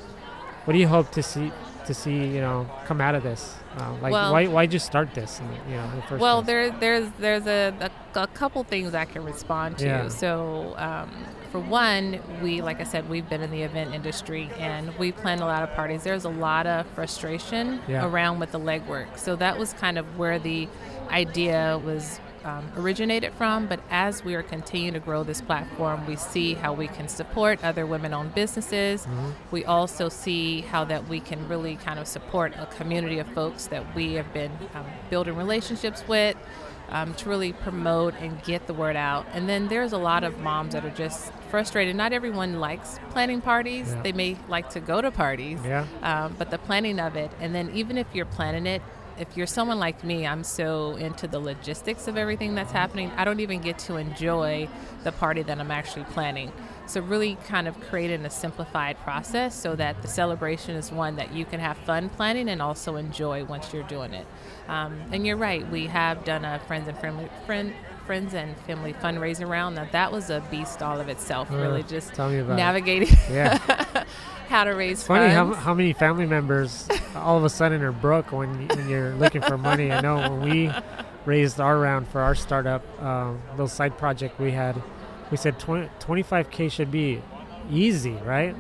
what 0.65 0.73
do 0.73 0.79
you 0.79 0.89
hope 0.89 1.11
to 1.13 1.23
see 1.23 1.53
to 1.87 1.95
see 1.95 2.17
you 2.27 2.41
know 2.41 2.69
come 2.87 3.01
out 3.01 3.15
of 3.15 3.23
this? 3.23 3.55
Uh, 3.79 3.93
like 4.01 4.13
Well- 4.13 4.33
why 4.33 4.47
why 4.47 4.67
just 4.67 4.87
start 4.87 5.15
this? 5.15 5.41
In, 5.41 5.47
you 5.71 5.77
know, 5.77 5.91
the 5.97 6.03
first 6.03 6.21
Well, 6.21 6.43
place? 6.43 6.47
there, 6.47 6.71
there's 6.71 7.09
there's 7.19 7.47
a, 7.47 7.91
a, 8.15 8.21
a 8.21 8.27
couple 8.29 8.63
things 8.65 8.95
I 8.95 9.05
can 9.05 9.25
respond 9.25 9.79
to. 9.79 9.87
Yeah. 9.87 10.09
So, 10.09 10.75
um, 10.77 11.11
for 11.51 11.59
one, 11.61 12.21
we 12.43 12.63
like 12.63 12.81
I 12.81 12.85
said, 12.85 13.09
we've 13.09 13.29
been 13.29 13.43
in 13.43 13.51
the 13.51 13.63
event 13.63 13.95
industry 13.95 14.51
and 14.59 14.97
we 14.99 15.13
plan 15.13 15.41
a 15.41 15.47
lot 15.47 15.63
of 15.63 15.73
parties. 15.75 16.03
There's 16.05 16.25
a 16.25 16.29
lot 16.29 16.67
of 16.67 16.87
frustration 16.95 17.81
Yeah. 17.89 18.07
around 18.07 18.39
with 18.41 18.53
the 18.53 18.61
legwork. 18.61 19.19
So 19.19 19.37
that 19.37 19.59
was 19.59 19.73
kind 19.75 19.99
of 19.99 20.19
where 20.19 20.39
the 20.39 20.69
idea 21.11 21.81
was 21.85 22.19
um, 22.45 22.65
originated 22.77 23.33
from. 23.35 23.67
But 23.67 23.81
as 23.91 24.25
we 24.25 24.35
are 24.35 24.43
continuing 24.43 24.95
to 24.95 25.01
grow 25.01 25.23
this 25.25 25.41
platform, 25.41 26.07
we 26.07 26.17
see 26.17 26.55
how 26.55 26.73
we 26.73 26.89
can 26.89 27.09
support 27.09 27.63
other 27.65 27.87
women-owned 27.87 28.35
businesses. 28.35 29.07
Mhm. 29.07 29.33
We 29.51 29.65
also 29.65 30.09
see 30.09 30.61
how 30.63 30.85
that 30.85 31.09
we 31.09 31.21
can 31.21 31.49
really 31.49 31.77
kind 31.77 31.99
of 31.99 32.07
support 32.07 32.53
a 32.59 32.67
community 32.67 33.19
of 33.19 33.27
folks 33.29 33.67
that 33.69 33.95
we 33.95 34.15
have 34.15 34.33
been 34.33 34.53
um, 34.75 34.85
building 35.11 35.37
relationships 35.37 36.05
with 36.07 36.37
um, 36.91 37.15
to 37.15 37.29
really 37.31 37.53
promote 37.55 38.15
and 38.21 38.41
get 38.45 38.67
the 38.67 38.75
word 38.75 38.95
out. 38.95 39.27
And 39.33 39.49
then 39.49 39.69
there's 39.69 39.93
a 39.95 39.99
lot 39.99 40.23
of 40.23 40.39
moms 40.41 40.75
that 40.75 40.85
are 40.85 40.91
just 40.91 41.33
frustrated. 41.51 41.97
Not 41.97 42.13
everyone 42.13 42.61
likes 42.61 43.01
planning 43.11 43.41
parties. 43.41 43.93
Yeah. 43.95 44.03
They 44.03 44.13
may 44.13 44.37
like 44.49 44.69
to 44.71 44.81
go 44.81 45.01
to 45.01 45.11
parties, 45.11 45.59
Yeah. 45.65 45.87
um, 46.03 46.35
but 46.39 46.51
the 46.51 46.59
planning 46.59 47.01
of 47.01 47.17
it, 47.17 47.31
and 47.41 47.55
then 47.55 47.71
even 47.73 47.97
if 47.97 48.07
you're 48.13 48.27
planning 48.27 48.67
it, 48.67 48.83
if 49.19 49.37
you're 49.37 49.47
someone 49.47 49.79
like 49.79 50.03
me, 50.03 50.27
I'm 50.27 50.45
so 50.45 50.97
into 50.97 51.27
the 51.27 51.39
logistics 51.39 52.09
of 52.09 52.17
everything 52.17 52.55
that's 52.55 52.73
happening, 52.73 53.11
I 53.17 53.25
don't 53.25 53.41
even 53.41 53.61
get 53.61 53.79
to 53.81 53.97
enjoy 53.97 54.69
the 55.05 55.13
party 55.13 55.43
that 55.43 55.59
I'm 55.59 55.71
actually 55.71 56.05
planning. 56.05 56.53
So, 56.87 57.01
really 57.01 57.37
kind 57.47 57.69
of 57.69 57.81
creating 57.81 58.25
a 58.25 58.31
simplified 58.31 58.99
process 58.99 59.55
so 59.55 59.75
that 59.77 60.03
the 60.03 60.09
celebration 60.09 60.77
is 60.77 60.93
one 60.93 61.17
that 61.17 61.33
you 61.33 61.45
can 61.45 61.61
have 61.61 61.77
fun 61.79 62.09
planning 62.11 62.49
and 62.49 62.61
also 62.61 62.97
enjoy 62.97 63.45
once 63.45 63.73
you're 63.73 63.85
doing 63.85 64.13
it. 64.13 64.27
Um, 64.69 65.01
and 65.13 65.27
you're 65.27 65.37
right, 65.37 65.69
we 65.71 65.87
have 65.87 66.25
done 66.25 66.45
a 66.45 66.59
friends 66.61 66.89
and 66.89 66.99
family 66.99 67.29
friend. 67.47 67.73
Friends 68.07 68.35
and 68.35 68.57
family 68.59 68.93
fundraiser 68.93 69.49
round. 69.49 69.77
Now 69.77 69.89
that 69.93 70.13
was 70.13 70.31
a 70.31 70.41
beast 70.51 70.83
all 70.83 71.01
of 71.01 71.09
itself. 71.09 71.51
Uh, 71.51 71.57
really, 71.57 71.83
just 71.83 72.13
tell 72.13 72.29
me 72.29 72.39
about 72.39 72.55
it. 72.55 72.57
navigating 72.57 73.17
Yeah. 73.31 74.05
how 74.49 74.65
to 74.65 74.73
raise 74.75 74.99
It's 74.99 75.07
funny 75.07 75.33
how, 75.33 75.53
how 75.55 75.75
many 75.75 75.93
family 75.93 76.27
members 76.27 76.87
all 77.17 77.39
of 77.39 77.45
a 77.45 77.49
sudden 77.49 77.83
are 77.83 77.93
broke 77.93 78.31
when, 78.31 78.69
when 78.69 78.89
you're 78.89 79.15
looking 79.15 79.41
for 79.41 79.57
money. 79.57 79.91
I 79.91 80.01
know 80.01 80.17
when 80.17 80.41
we 80.43 80.71
raised 81.25 81.61
our 81.61 81.79
round 81.79 82.07
for 82.09 82.21
our 82.21 82.35
startup, 82.35 82.83
um, 83.03 83.41
little 83.53 83.69
side 83.69 83.97
project 83.97 84.39
we 84.39 84.53
had, 84.53 84.81
we 85.31 85.37
said 85.37 85.59
20, 85.59 85.89
25K 85.99 86.71
should 86.71 86.91
be 86.91 87.23
easy, 87.71 88.13
right? 88.25 88.55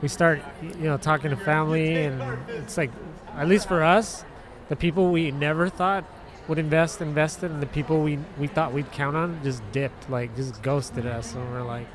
We 0.00 0.08
start, 0.08 0.42
you 0.60 0.84
know, 0.84 0.96
talking 0.96 1.30
to 1.30 1.36
family, 1.36 2.04
and 2.04 2.20
it's 2.48 2.76
like, 2.76 2.90
at 3.36 3.46
least 3.46 3.68
for 3.68 3.84
us, 3.84 4.24
the 4.68 4.74
people 4.74 5.12
we 5.12 5.30
never 5.30 5.68
thought 5.68 6.04
would 6.52 6.58
invest 6.58 7.00
invested, 7.00 7.50
and 7.50 7.62
the 7.62 7.66
people 7.66 8.02
we, 8.02 8.18
we 8.38 8.46
thought 8.46 8.74
we'd 8.74 8.92
count 8.92 9.16
on 9.16 9.40
just 9.42 9.62
dipped, 9.72 10.10
like 10.10 10.36
just 10.36 10.60
ghosted 10.62 11.06
us, 11.06 11.34
and 11.34 11.50
we're 11.50 11.62
like, 11.62 11.86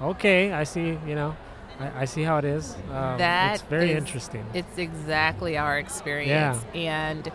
okay, 0.00 0.54
I 0.54 0.64
see, 0.64 0.98
you 1.06 1.14
know. 1.14 1.36
I, 1.78 2.00
I 2.00 2.04
see 2.06 2.22
how 2.22 2.38
it 2.38 2.46
is. 2.46 2.74
Um, 2.90 3.18
That 3.18 3.56
it's 3.56 3.62
very 3.64 3.90
is- 3.90 3.98
interesting. 3.98 4.42
It's 4.54 4.78
exactly 4.78 5.58
our 5.58 5.78
experience. 5.78 6.64
yeah. 6.72 6.80
And 6.80 7.30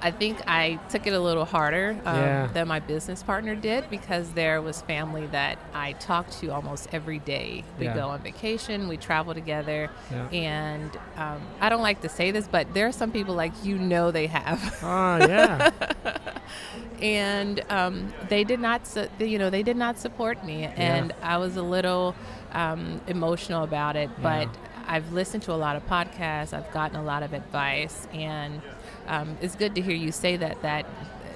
I 0.00 0.10
think 0.12 0.38
I 0.46 0.78
took 0.90 1.06
it 1.06 1.12
a 1.12 1.18
little 1.20 1.44
harder 1.44 1.98
um, 2.04 2.16
Yeah. 2.16 2.46
than 2.52 2.68
my 2.68 2.78
business 2.78 3.22
partner 3.22 3.54
did 3.56 3.90
because 3.90 4.30
there 4.32 4.62
was 4.62 4.80
family 4.82 5.26
that 5.28 5.58
I 5.74 5.92
talked 5.94 6.38
to 6.40 6.48
almost 6.50 6.88
every 6.92 7.18
day. 7.18 7.64
We 7.78 7.86
Yeah. 7.86 7.94
go 7.96 8.08
on 8.10 8.20
vacation, 8.20 8.86
we 8.88 8.96
travel 8.96 9.34
together, 9.34 9.90
Yeah. 10.10 10.28
and 10.30 10.90
um, 11.16 11.40
I 11.60 11.68
don't 11.68 11.82
like 11.82 12.00
to 12.02 12.08
say 12.08 12.30
this, 12.30 12.46
but 12.46 12.72
there 12.74 12.86
are 12.86 12.92
some 12.92 13.10
people 13.10 13.34
like 13.34 13.52
you 13.64 13.76
know 13.76 14.10
they 14.12 14.28
have. 14.28 14.78
Oh 14.82 15.16
yeah, 15.26 15.70
and 17.00 17.60
um, 17.70 18.12
they 18.28 18.44
did 18.44 18.60
not, 18.60 18.86
su- 18.86 19.08
you 19.18 19.38
know, 19.38 19.50
they 19.50 19.62
did 19.62 19.76
not 19.76 19.98
support 19.98 20.44
me, 20.44 20.64
and 20.76 21.12
I 21.22 21.36
was 21.38 21.56
a 21.56 21.62
little 21.62 22.14
um, 22.52 23.00
emotional 23.06 23.64
about 23.64 23.96
it. 23.96 24.10
But. 24.22 24.48
I've 24.90 25.12
listened 25.12 25.42
to 25.42 25.52
a 25.52 25.60
lot 25.66 25.76
of 25.76 25.86
podcasts, 25.86 26.54
I've 26.54 26.72
gotten 26.72 26.96
a 26.96 27.02
lot 27.02 27.22
of 27.22 27.34
advice, 27.34 28.08
and 28.14 28.62
um, 29.08 29.36
it's 29.40 29.56
good 29.56 29.74
to 29.74 29.80
hear 29.80 29.96
you 29.96 30.12
say 30.12 30.36
that. 30.36 30.62
That 30.62 30.86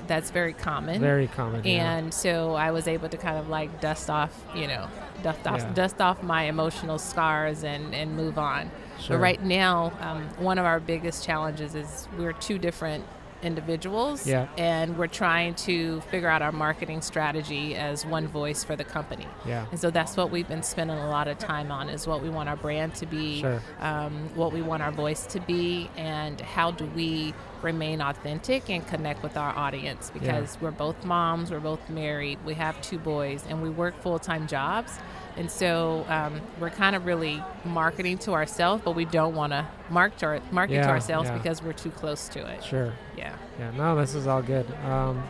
that's 0.07 0.31
very 0.31 0.53
common. 0.53 1.01
very 1.01 1.29
common. 1.29 1.65
yeah. 1.65 1.97
and 1.97 2.13
so 2.13 2.55
I 2.55 2.73
was 2.73 2.89
able 2.89 3.09
to 3.09 3.17
kind 3.17 3.39
of 3.39 3.49
like 3.49 3.81
dust 3.81 4.11
off, 4.11 4.45
you 4.55 4.67
know, 4.67 4.89
dust 5.23 5.47
off, 5.47 5.61
Yeah. 5.61 5.73
dust 5.75 6.01
off 6.01 6.23
my 6.23 6.43
emotional 6.45 6.99
scars 6.99 7.63
and, 7.65 7.95
and 7.95 8.17
move 8.17 8.37
on. 8.37 8.71
Sure. 9.01 9.17
But 9.17 9.23
right 9.23 9.43
now, 9.43 9.93
um, 10.01 10.29
one 10.39 10.59
of 10.59 10.65
our 10.65 10.81
biggest 10.81 11.25
challenges 11.25 11.75
is 11.75 12.09
we're 12.19 12.33
two 12.33 12.59
different 12.59 13.05
individuals. 13.43 14.27
Yeah. 14.27 14.49
and 14.59 14.97
we're 14.99 15.07
trying 15.07 15.55
to 15.55 16.01
figure 16.03 16.29
out 16.29 16.43
our 16.43 16.53
marketing 16.53 17.01
strategy 17.03 17.75
as 17.77 18.05
one 18.07 18.29
voice 18.29 18.65
for 18.65 18.77
the 18.77 18.85
company. 18.85 19.27
Yeah, 19.47 19.67
and 19.71 19.79
so 19.81 19.91
that's 19.91 20.17
what 20.17 20.31
we've 20.31 20.49
been 20.49 20.63
spending 20.63 20.97
a 20.99 21.09
lot 21.11 21.29
of 21.29 21.39
time 21.39 21.71
on 21.71 21.89
is 21.89 22.07
what 22.07 22.23
we 22.23 22.29
want 22.29 22.49
our 22.49 22.57
brand 22.57 22.95
to 22.97 23.07
be 23.07 23.41
Sure. 23.41 23.61
um, 23.81 24.29
what 24.35 24.53
we 24.53 24.63
want 24.63 24.83
our 24.83 24.93
voice 24.93 25.27
to 25.27 25.41
be 25.41 25.91
and 25.97 26.41
how 26.41 26.71
do 26.71 26.85
we 26.87 27.35
remain 27.63 28.01
authentic 28.01 28.69
and 28.71 28.87
connect 28.89 29.23
with 29.23 29.37
our 29.37 29.57
audience. 29.57 30.11
Because 30.13 30.59
we're 30.61 30.71
both 30.73 31.05
moms 31.05 31.51
we're 31.51 31.61
both 31.61 31.89
married 31.89 32.39
we 32.45 32.55
have 32.55 32.81
two 32.83 32.99
boys 32.99 33.45
and 33.49 33.63
we 33.63 33.71
work 33.71 34.01
full-time 34.03 34.47
jobs 34.47 34.99
and 35.37 35.51
so 35.51 36.05
um, 36.09 36.41
we're 36.61 36.71
kind 36.71 36.95
of 36.95 37.07
really 37.07 37.43
marketing 37.65 38.19
to 38.19 38.33
ourselves 38.33 38.83
but 38.85 38.93
we 38.93 39.05
don't 39.05 39.35
want 39.35 39.53
to 39.53 39.67
market 39.91 40.19
to, 40.19 40.27
our, 40.27 40.41
market 40.51 40.83
to 40.83 40.89
ourselves 40.89 41.29
yeah. 41.29 41.39
because 41.39 41.63
we're 41.63 41.73
too 41.73 41.91
close 41.91 42.29
to 42.29 42.45
it 42.47 42.63
sure. 42.63 42.93
yeah 43.17 43.37
Yeah, 43.59 43.71
no, 43.73 43.97
this 43.97 44.15
is 44.15 44.27
all 44.27 44.43
good. 44.43 44.67
Um, 44.85 45.23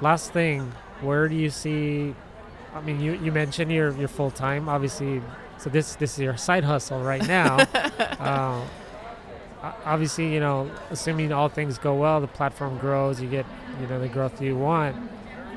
last 0.00 0.32
thing, 0.32 0.72
where 1.00 1.28
do 1.28 1.34
you 1.34 1.50
see? 1.50 2.14
I 2.74 2.80
mean, 2.80 3.00
you, 3.00 3.12
you 3.14 3.32
mentioned 3.32 3.72
you're 3.72 3.92
you're 3.96 4.08
full 4.08 4.30
time, 4.30 4.68
obviously. 4.68 5.22
So 5.58 5.70
this 5.70 5.94
this 5.96 6.12
is 6.14 6.18
your 6.20 6.36
side 6.36 6.64
hustle 6.64 7.02
right 7.02 7.26
now. 7.26 7.56
uh, 8.20 8.64
obviously, 9.84 10.32
you 10.32 10.40
know, 10.40 10.70
assuming 10.90 11.32
all 11.32 11.48
things 11.48 11.78
go 11.78 11.94
well, 11.94 12.20
the 12.20 12.26
platform 12.26 12.78
grows, 12.78 13.20
you 13.20 13.28
get 13.28 13.46
you 13.80 13.86
know 13.86 14.00
the 14.00 14.08
growth 14.08 14.40
you 14.42 14.56
want. 14.56 14.96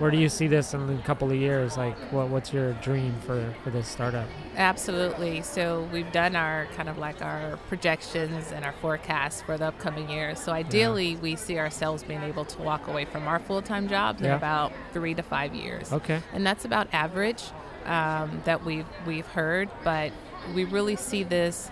Where 0.02 0.10
do 0.10 0.18
you 0.18 0.30
see 0.30 0.48
this 0.48 0.74
in 0.74 0.90
a 0.90 1.02
couple 1.04 1.30
of 1.30 1.38
years? 1.38 1.78
Like, 1.78 1.96
what 2.12 2.30
what's 2.30 2.52
your 2.52 2.74
dream 2.74 3.14
for 3.26 3.54
for 3.64 3.70
this 3.70 3.88
startup? 3.88 4.28
Absolutely. 4.58 5.44
So 5.44 5.88
we've 5.94 6.12
done 6.12 6.36
our 6.36 6.66
kind 6.76 6.90
of 6.90 6.98
like 6.98 7.22
our 7.22 7.58
projections 7.68 8.52
and 8.52 8.66
our 8.66 8.74
forecasts 8.82 9.44
for 9.44 9.58
the 9.60 9.66
upcoming 9.66 10.10
years. 10.10 10.40
So 10.40 10.52
ideally, 10.52 11.12
yeah. 11.12 11.20
we 11.20 11.36
see 11.36 11.60
ourselves 11.60 12.04
being 12.04 12.24
able 12.24 12.46
to 12.46 12.62
walk 12.64 12.88
away 12.88 13.06
from 13.06 13.28
our 13.28 13.40
full 13.40 13.62
time 13.62 13.88
jobs 13.88 14.22
yeah. 14.22 14.30
in 14.30 14.34
about 14.34 14.74
three 14.92 15.14
to 15.14 15.22
five 15.22 15.54
years. 15.54 15.94
Okay. 15.94 16.20
And 16.34 16.46
that's 16.46 16.66
about 16.66 16.88
average 16.94 17.44
um, 17.86 18.42
that 18.46 18.66
we've 18.66 18.88
we've 19.06 19.28
heard, 19.28 19.70
but 19.84 20.12
we 20.56 20.64
really 20.64 20.96
see 20.96 21.22
this 21.22 21.70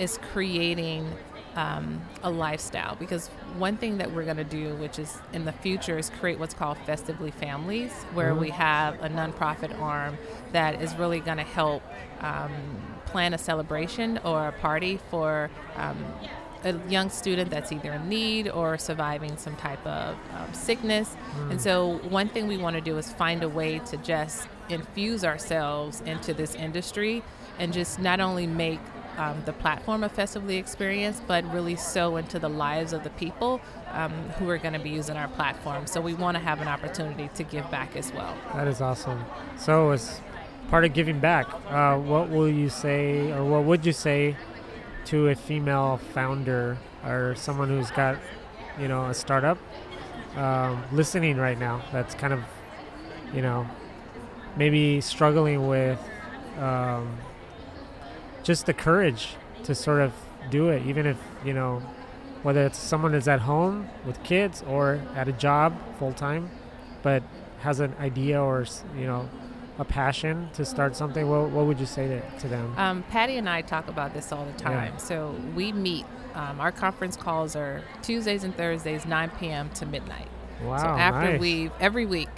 as 0.00 0.18
creating 0.32 1.08
um, 1.56 2.00
a 2.22 2.30
lifestyle 2.30 2.96
because 2.96 3.28
one 3.56 3.76
thing 3.76 3.98
that 3.98 4.12
we're 4.12 4.24
going 4.24 4.36
to 4.36 4.44
do, 4.44 4.74
which 4.76 4.98
is 4.98 5.18
in 5.32 5.44
the 5.44 5.52
future, 5.52 5.98
is 5.98 6.10
create 6.20 6.38
what's 6.38 6.54
called 6.54 6.78
Festively 6.78 7.30
Families, 7.30 7.92
where 8.14 8.30
mm-hmm. 8.30 8.40
we 8.40 8.50
have 8.50 8.94
a 9.02 9.08
nonprofit 9.08 9.78
arm 9.80 10.16
that 10.52 10.80
is 10.80 10.94
really 10.96 11.20
going 11.20 11.38
to 11.38 11.44
help 11.44 11.82
um, 12.20 12.52
plan 13.06 13.34
a 13.34 13.38
celebration 13.38 14.18
or 14.24 14.48
a 14.48 14.52
party 14.52 15.00
for 15.10 15.50
um, 15.76 15.96
a 16.64 16.76
young 16.88 17.08
student 17.08 17.50
that's 17.50 17.70
either 17.72 17.92
in 17.92 18.08
need 18.08 18.48
or 18.48 18.76
surviving 18.76 19.36
some 19.36 19.56
type 19.56 19.84
of 19.86 20.16
um, 20.34 20.52
sickness. 20.52 21.16
Mm. 21.36 21.50
And 21.52 21.60
so, 21.60 21.98
one 22.08 22.28
thing 22.28 22.48
we 22.48 22.56
want 22.56 22.74
to 22.74 22.82
do 22.82 22.98
is 22.98 23.12
find 23.12 23.42
a 23.42 23.48
way 23.48 23.78
to 23.80 23.96
just 23.98 24.48
infuse 24.68 25.24
ourselves 25.24 26.00
into 26.02 26.34
this 26.34 26.54
industry 26.54 27.22
and 27.58 27.72
just 27.72 27.98
not 27.98 28.20
only 28.20 28.46
make 28.46 28.80
um, 29.18 29.42
the 29.44 29.52
platform 29.52 30.02
of 30.04 30.12
Festively 30.12 30.56
Experience, 30.56 31.20
but 31.26 31.44
really 31.52 31.76
sow 31.76 32.16
into 32.16 32.38
the 32.38 32.48
lives 32.48 32.92
of 32.92 33.04
the 33.04 33.10
people 33.10 33.60
um, 33.92 34.12
who 34.38 34.48
are 34.48 34.58
going 34.58 34.74
to 34.74 34.78
be 34.78 34.90
using 34.90 35.16
our 35.16 35.28
platform. 35.28 35.86
So 35.86 36.00
we 36.00 36.14
want 36.14 36.36
to 36.36 36.42
have 36.42 36.60
an 36.60 36.68
opportunity 36.68 37.28
to 37.34 37.42
give 37.42 37.68
back 37.70 37.96
as 37.96 38.12
well. 38.12 38.34
That 38.54 38.68
is 38.68 38.80
awesome. 38.80 39.24
So 39.58 39.90
as 39.90 40.20
part 40.68 40.84
of 40.84 40.94
giving 40.94 41.18
back, 41.18 41.46
uh, 41.68 41.98
what 41.98 42.30
will 42.30 42.48
you 42.48 42.68
say, 42.68 43.32
or 43.32 43.44
what 43.44 43.64
would 43.64 43.84
you 43.84 43.92
say 43.92 44.36
to 45.06 45.28
a 45.28 45.34
female 45.34 45.98
founder 46.14 46.78
or 47.04 47.34
someone 47.34 47.68
who's 47.68 47.90
got, 47.90 48.18
you 48.78 48.86
know, 48.86 49.06
a 49.06 49.14
startup 49.14 49.58
um, 50.36 50.84
listening 50.92 51.36
right 51.38 51.58
now 51.58 51.82
that's 51.92 52.14
kind 52.14 52.32
of, 52.32 52.40
you 53.34 53.42
know, 53.42 53.66
maybe 54.56 55.00
struggling 55.00 55.66
with 55.66 55.98
um, 56.58 57.18
just 58.42 58.66
the 58.66 58.74
courage 58.74 59.36
to 59.64 59.74
sort 59.74 60.00
of 60.00 60.12
do 60.50 60.68
it, 60.68 60.86
even 60.86 61.06
if 61.06 61.16
you 61.44 61.52
know 61.52 61.82
whether 62.42 62.64
it's 62.64 62.78
someone 62.78 63.12
that's 63.12 63.28
at 63.28 63.40
home 63.40 63.88
with 64.06 64.22
kids 64.22 64.62
or 64.66 65.00
at 65.14 65.28
a 65.28 65.32
job 65.32 65.76
full 65.98 66.12
time, 66.12 66.50
but 67.02 67.22
has 67.60 67.80
an 67.80 67.94
idea 68.00 68.40
or 68.40 68.64
you 68.96 69.06
know 69.06 69.28
a 69.78 69.84
passion 69.84 70.48
to 70.54 70.64
start 70.64 70.96
something. 70.96 71.28
What, 71.28 71.50
what 71.50 71.66
would 71.66 71.78
you 71.78 71.86
say 71.86 72.08
to, 72.08 72.38
to 72.40 72.48
them? 72.48 72.74
Um, 72.76 73.02
Patty 73.10 73.36
and 73.36 73.48
I 73.48 73.62
talk 73.62 73.88
about 73.88 74.12
this 74.12 74.32
all 74.32 74.44
the 74.44 74.52
time. 74.52 74.92
Yeah. 74.92 74.96
So 74.96 75.34
we 75.54 75.72
meet. 75.72 76.04
Um, 76.34 76.60
our 76.60 76.72
conference 76.72 77.16
calls 77.16 77.56
are 77.56 77.82
Tuesdays 78.02 78.44
and 78.44 78.54
Thursdays, 78.56 79.06
9 79.06 79.30
p.m. 79.40 79.70
to 79.70 79.86
midnight. 79.86 80.28
Wow! 80.62 80.78
So 80.78 80.86
after 80.86 81.32
nice. 81.32 81.40
we 81.40 81.70
every 81.80 82.06
week 82.06 82.28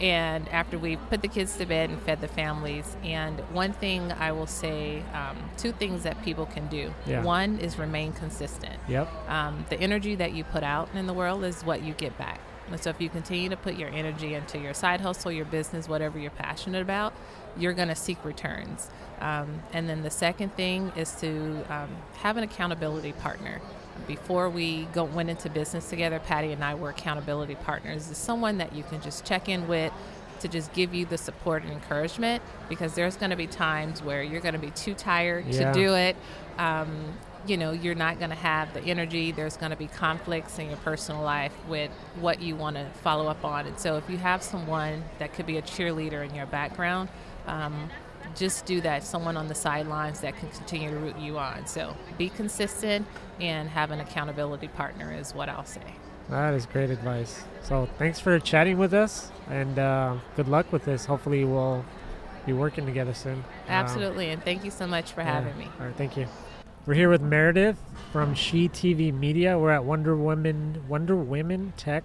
and 0.00 0.48
after 0.48 0.78
we 0.78 0.96
put 0.96 1.22
the 1.22 1.28
kids 1.28 1.56
to 1.56 1.66
bed 1.66 1.90
and 1.90 2.00
fed 2.02 2.20
the 2.20 2.28
families. 2.28 2.96
And 3.04 3.38
one 3.52 3.72
thing 3.72 4.12
I 4.12 4.32
will 4.32 4.46
say, 4.46 5.02
um, 5.12 5.36
two 5.56 5.72
things 5.72 6.02
that 6.02 6.22
people 6.22 6.46
can 6.46 6.66
do. 6.68 6.92
Yeah. 7.06 7.22
One 7.22 7.58
is 7.58 7.78
remain 7.78 8.12
consistent. 8.12 8.76
Yep. 8.88 9.08
Um, 9.28 9.64
the 9.70 9.80
energy 9.80 10.14
that 10.16 10.32
you 10.32 10.44
put 10.44 10.62
out 10.62 10.88
in 10.94 11.06
the 11.06 11.14
world 11.14 11.44
is 11.44 11.64
what 11.64 11.82
you 11.82 11.94
get 11.94 12.16
back. 12.18 12.40
And 12.70 12.80
so 12.80 12.90
if 12.90 13.00
you 13.00 13.10
continue 13.10 13.48
to 13.50 13.56
put 13.56 13.74
your 13.74 13.90
energy 13.90 14.34
into 14.34 14.58
your 14.58 14.74
side 14.74 15.00
hustle, 15.00 15.30
your 15.30 15.44
business, 15.44 15.88
whatever 15.88 16.18
you're 16.18 16.30
passionate 16.30 16.80
about, 16.80 17.12
you're 17.58 17.74
going 17.74 17.88
to 17.88 17.94
seek 17.94 18.24
returns. 18.24 18.88
Um, 19.20 19.62
and 19.72 19.88
then 19.88 20.02
the 20.02 20.10
second 20.10 20.54
thing 20.54 20.90
is 20.96 21.12
to 21.16 21.62
um, 21.68 21.90
have 22.16 22.36
an 22.36 22.44
accountability 22.44 23.12
partner 23.12 23.60
before 24.06 24.50
we 24.50 24.84
go, 24.92 25.04
went 25.04 25.30
into 25.30 25.48
business 25.48 25.88
together, 25.88 26.18
Patty 26.18 26.52
and 26.52 26.62
I 26.62 26.74
were 26.74 26.90
accountability 26.90 27.54
partners. 27.54 28.10
Is 28.10 28.18
someone 28.18 28.58
that 28.58 28.74
you 28.74 28.82
can 28.84 29.00
just 29.00 29.24
check 29.24 29.48
in 29.48 29.66
with 29.66 29.92
to 30.40 30.48
just 30.48 30.72
give 30.72 30.94
you 30.94 31.06
the 31.06 31.16
support 31.16 31.62
and 31.62 31.72
encouragement 31.72 32.42
because 32.68 32.94
there's 32.94 33.16
going 33.16 33.30
to 33.30 33.36
be 33.36 33.46
times 33.46 34.02
where 34.02 34.22
you're 34.22 34.40
going 34.40 34.54
to 34.54 34.60
be 34.60 34.70
too 34.70 34.94
tired 34.94 35.46
yeah. 35.46 35.72
to 35.72 35.78
do 35.78 35.94
it. 35.94 36.16
Um, 36.58 37.14
you 37.46 37.56
know, 37.56 37.72
you're 37.72 37.94
not 37.94 38.18
going 38.18 38.30
to 38.30 38.36
have 38.36 38.72
the 38.74 38.80
energy. 38.82 39.32
There's 39.32 39.56
going 39.56 39.70
to 39.70 39.76
be 39.76 39.86
conflicts 39.86 40.58
in 40.58 40.68
your 40.68 40.78
personal 40.78 41.22
life 41.22 41.52
with 41.68 41.90
what 42.20 42.40
you 42.40 42.56
want 42.56 42.76
to 42.76 42.86
follow 43.02 43.26
up 43.26 43.44
on. 43.44 43.66
And 43.66 43.78
so, 43.78 43.96
if 43.96 44.08
you 44.08 44.16
have 44.16 44.42
someone 44.42 45.04
that 45.18 45.34
could 45.34 45.46
be 45.46 45.58
a 45.58 45.62
cheerleader 45.62 46.26
in 46.26 46.34
your 46.34 46.46
background, 46.46 47.10
um, 47.46 47.90
just 48.34 48.66
do 48.66 48.80
that. 48.80 49.02
Someone 49.04 49.36
on 49.36 49.48
the 49.48 49.54
sidelines 49.54 50.20
that 50.20 50.36
can 50.36 50.48
continue 50.50 50.90
to 50.90 50.96
root 50.96 51.18
you 51.18 51.38
on. 51.38 51.66
So 51.66 51.96
be 52.18 52.28
consistent 52.28 53.06
and 53.40 53.68
have 53.68 53.90
an 53.90 54.00
accountability 54.00 54.68
partner, 54.68 55.12
is 55.12 55.34
what 55.34 55.48
I'll 55.48 55.64
say. 55.64 55.82
That 56.30 56.54
is 56.54 56.66
great 56.66 56.90
advice. 56.90 57.44
So 57.62 57.88
thanks 57.98 58.18
for 58.18 58.38
chatting 58.38 58.78
with 58.78 58.94
us 58.94 59.30
and 59.48 59.78
uh, 59.78 60.16
good 60.36 60.48
luck 60.48 60.72
with 60.72 60.84
this. 60.84 61.04
Hopefully, 61.04 61.44
we'll 61.44 61.84
be 62.46 62.52
working 62.52 62.86
together 62.86 63.14
soon. 63.14 63.44
Absolutely. 63.68 64.26
Um, 64.26 64.34
and 64.34 64.42
thank 64.42 64.64
you 64.64 64.70
so 64.70 64.86
much 64.86 65.12
for 65.12 65.20
yeah. 65.20 65.34
having 65.34 65.56
me. 65.58 65.68
All 65.78 65.86
right. 65.86 65.96
Thank 65.96 66.16
you. 66.16 66.26
We're 66.86 66.94
here 66.94 67.08
with 67.08 67.22
Meredith 67.22 67.78
from 68.12 68.34
She 68.34 68.68
TV 68.68 69.12
Media. 69.12 69.58
We're 69.58 69.70
at 69.70 69.84
Wonder 69.84 70.14
Women 70.16 70.84
Wonder 70.88 71.16
Women 71.16 71.72
Tech 71.76 72.04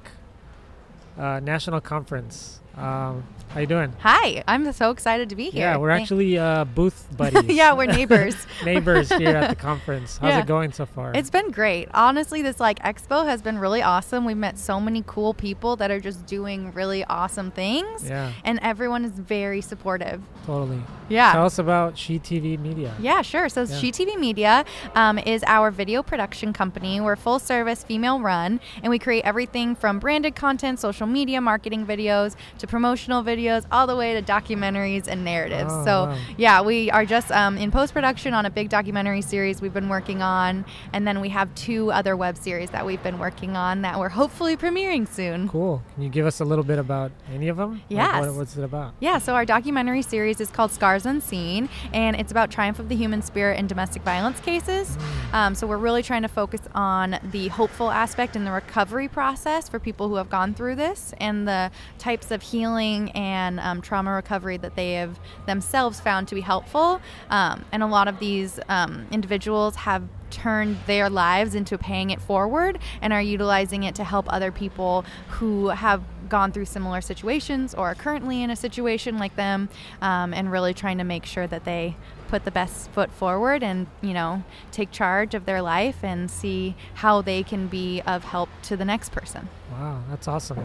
uh, 1.18 1.40
National 1.42 1.82
Conference. 1.82 2.62
Um, 2.78 3.26
how 3.50 3.60
you 3.60 3.66
doing? 3.66 3.92
Hi, 4.02 4.44
I'm 4.48 4.72
so 4.74 4.92
excited 4.92 5.30
to 5.30 5.36
be 5.36 5.50
here. 5.50 5.62
Yeah, 5.62 5.78
we're 5.78 5.90
actually 5.90 6.38
uh, 6.38 6.66
booth 6.66 7.08
buddies. 7.18 7.56
yeah, 7.56 7.74
we're 7.74 7.88
neighbors. 7.88 8.36
neighbors 8.64 9.12
here 9.12 9.36
at 9.36 9.50
the 9.50 9.56
conference. 9.70 10.18
How's 10.18 10.30
yeah. 10.30 10.42
it 10.42 10.46
going 10.46 10.72
so 10.72 10.86
far? 10.86 11.14
It's 11.16 11.32
been 11.32 11.50
great. 11.50 11.90
Honestly, 11.96 12.44
this 12.44 12.60
like 12.60 12.78
expo 12.80 13.26
has 13.26 13.42
been 13.42 13.58
really 13.58 13.82
awesome. 13.82 14.24
We've 14.24 14.38
met 14.38 14.60
so 14.60 14.80
many 14.80 15.04
cool 15.08 15.34
people 15.34 15.76
that 15.78 15.90
are 15.90 16.00
just 16.00 16.28
doing 16.28 16.72
really 16.74 17.04
awesome 17.06 17.50
things. 17.50 18.08
Yeah. 18.08 18.34
And 18.44 18.60
everyone 18.62 19.04
is 19.04 19.14
very 19.14 19.62
supportive. 19.62 20.22
Totally. 20.46 20.82
Yeah. 21.10 21.34
Tell 21.34 21.46
us 21.46 21.58
about 21.58 21.98
She 21.98 22.20
TV 22.20 22.60
Media. 22.60 22.94
Yeah, 23.00 23.24
sure. 23.24 23.50
So 23.50 23.64
yeah. 23.64 23.78
She 23.78 23.92
TV 23.92 24.18
Media 24.20 24.64
um, 24.94 25.18
is 25.18 25.44
our 25.48 25.72
video 25.72 26.04
production 26.04 26.54
company. 26.54 27.02
We're 27.02 27.16
full 27.16 27.40
service, 27.40 27.84
female 27.84 28.20
run, 28.20 28.60
and 28.84 28.92
we 28.92 29.00
create 29.00 29.26
everything 29.26 29.76
from 29.76 29.98
branded 29.98 30.36
content, 30.36 30.80
social 30.80 31.08
media, 31.08 31.42
marketing 31.42 31.88
videos, 31.88 32.36
to 32.60 32.68
promotional 32.68 33.24
videos, 33.24 33.39
all 33.48 33.88
the 33.88 33.96
way 33.96 34.14
to 34.14 34.22
documentaries 34.22 35.08
and 35.08 35.24
narratives. 35.24 35.72
Oh, 35.74 35.86
so, 35.86 36.06
wow. 36.06 36.18
yeah, 36.38 36.62
we 36.62 36.92
are 36.92 37.06
just 37.06 37.32
um, 37.32 37.58
in 37.58 37.72
post 37.72 37.94
production 37.94 38.34
on 38.34 38.46
a 38.46 38.50
big 38.50 38.70
documentary 38.70 39.22
series 39.22 39.62
we've 39.62 39.74
been 39.74 39.90
working 39.90 40.22
on. 40.22 40.66
And 40.94 41.08
then 41.08 41.22
we 41.22 41.30
have 41.30 41.54
two 41.56 41.92
other 41.92 42.18
web 42.18 42.38
series 42.38 42.70
that 42.72 42.86
we've 42.86 43.02
been 43.04 43.20
working 43.20 43.56
on 43.56 43.82
that 43.84 44.00
we're 44.00 44.10
hopefully 44.10 44.58
premiering 44.58 45.08
soon. 45.08 45.48
Cool. 45.48 45.82
Can 45.94 46.04
you 46.04 46.10
give 46.10 46.26
us 46.26 46.40
a 46.40 46.46
little 46.46 46.64
bit 46.64 46.80
about 46.80 47.12
any 47.34 47.48
of 47.48 47.58
them? 47.58 47.82
Yes. 47.90 48.14
Like 48.14 48.26
what, 48.28 48.36
what's 48.36 48.58
it 48.58 48.64
about? 48.64 48.94
Yeah, 49.00 49.20
so 49.20 49.36
our 49.36 49.46
documentary 49.46 50.02
series 50.02 50.42
is 50.42 50.50
called 50.50 50.72
Scars 50.72 51.06
Unseen, 51.06 51.70
and 51.94 52.16
it's 52.16 52.32
about 52.32 52.52
triumph 52.52 52.80
of 52.80 52.90
the 52.90 52.96
human 52.96 53.22
spirit 53.22 53.60
in 53.60 53.68
domestic 53.68 54.02
violence 54.04 54.40
cases. 54.40 54.98
Mm. 54.98 55.34
Um, 55.34 55.56
so, 55.56 55.68
we're 55.68 55.78
really 55.78 56.04
trying 56.04 56.24
to 56.24 56.28
focus 56.28 56.62
on 56.74 57.20
the 57.32 57.50
hopeful 57.50 57.92
aspect 57.92 58.36
and 58.36 58.46
the 58.46 58.52
recovery 58.52 59.08
process 59.08 59.70
for 59.70 59.80
people 59.80 60.10
who 60.10 60.16
have 60.16 60.30
gone 60.30 60.54
through 60.54 60.76
this 60.76 61.14
and 61.20 61.48
the 61.48 61.72
types 62.00 62.32
of 62.32 62.42
healing 62.42 63.12
and 63.12 63.29
um, 63.60 63.82
trauma 63.82 64.12
recovery 64.12 64.58
that 64.58 64.76
they 64.76 64.94
have 64.94 65.20
themselves 65.46 66.00
found 66.00 66.28
to 66.30 66.36
be 66.36 66.42
helpful. 66.42 67.02
Um, 67.30 67.66
and 67.72 67.84
a 67.84 67.88
lot 67.88 68.08
of 68.08 68.20
these 68.20 68.60
um, 68.70 69.08
individuals 69.12 69.76
have 69.78 70.04
turned 70.30 70.78
their 70.86 71.10
lives 71.10 71.56
into 71.56 71.78
paying 71.78 72.10
it 72.12 72.22
forward 72.22 72.80
and 73.02 73.14
are 73.14 73.22
utilizing 73.22 73.84
it 73.84 73.96
to 73.96 74.04
help 74.04 74.32
other 74.32 74.52
people 74.52 75.06
who 75.30 75.70
have 75.70 76.04
gone 76.30 76.52
through 76.52 76.66
similar 76.66 77.02
situations 77.02 77.74
or 77.74 77.88
are 77.88 77.96
currently 77.96 78.44
in 78.44 78.50
a 78.50 78.56
situation 78.56 79.18
like 79.18 79.36
them 79.36 79.68
um, 80.02 80.34
and 80.34 80.52
really 80.52 80.74
trying 80.74 81.00
to 81.00 81.04
make 81.04 81.26
sure 81.26 81.48
that 81.48 81.66
they 81.66 81.96
put 82.28 82.46
the 82.46 82.52
best 82.52 82.92
foot 82.92 83.12
forward 83.12 83.64
and 83.64 83.88
you 84.02 84.14
know 84.14 84.44
take 84.72 84.92
charge 84.92 85.34
of 85.34 85.46
their 85.46 85.62
life 85.62 86.04
and 86.04 86.30
see 86.30 86.76
how 86.94 87.22
they 87.22 87.42
can 87.42 87.68
be 87.68 88.02
of 88.02 88.24
help 88.24 88.50
to 88.62 88.78
the 88.78 88.86
next 88.86 89.12
person. 89.12 89.50
Wow 89.72 90.04
that's 90.10 90.28
awesome. 90.28 90.64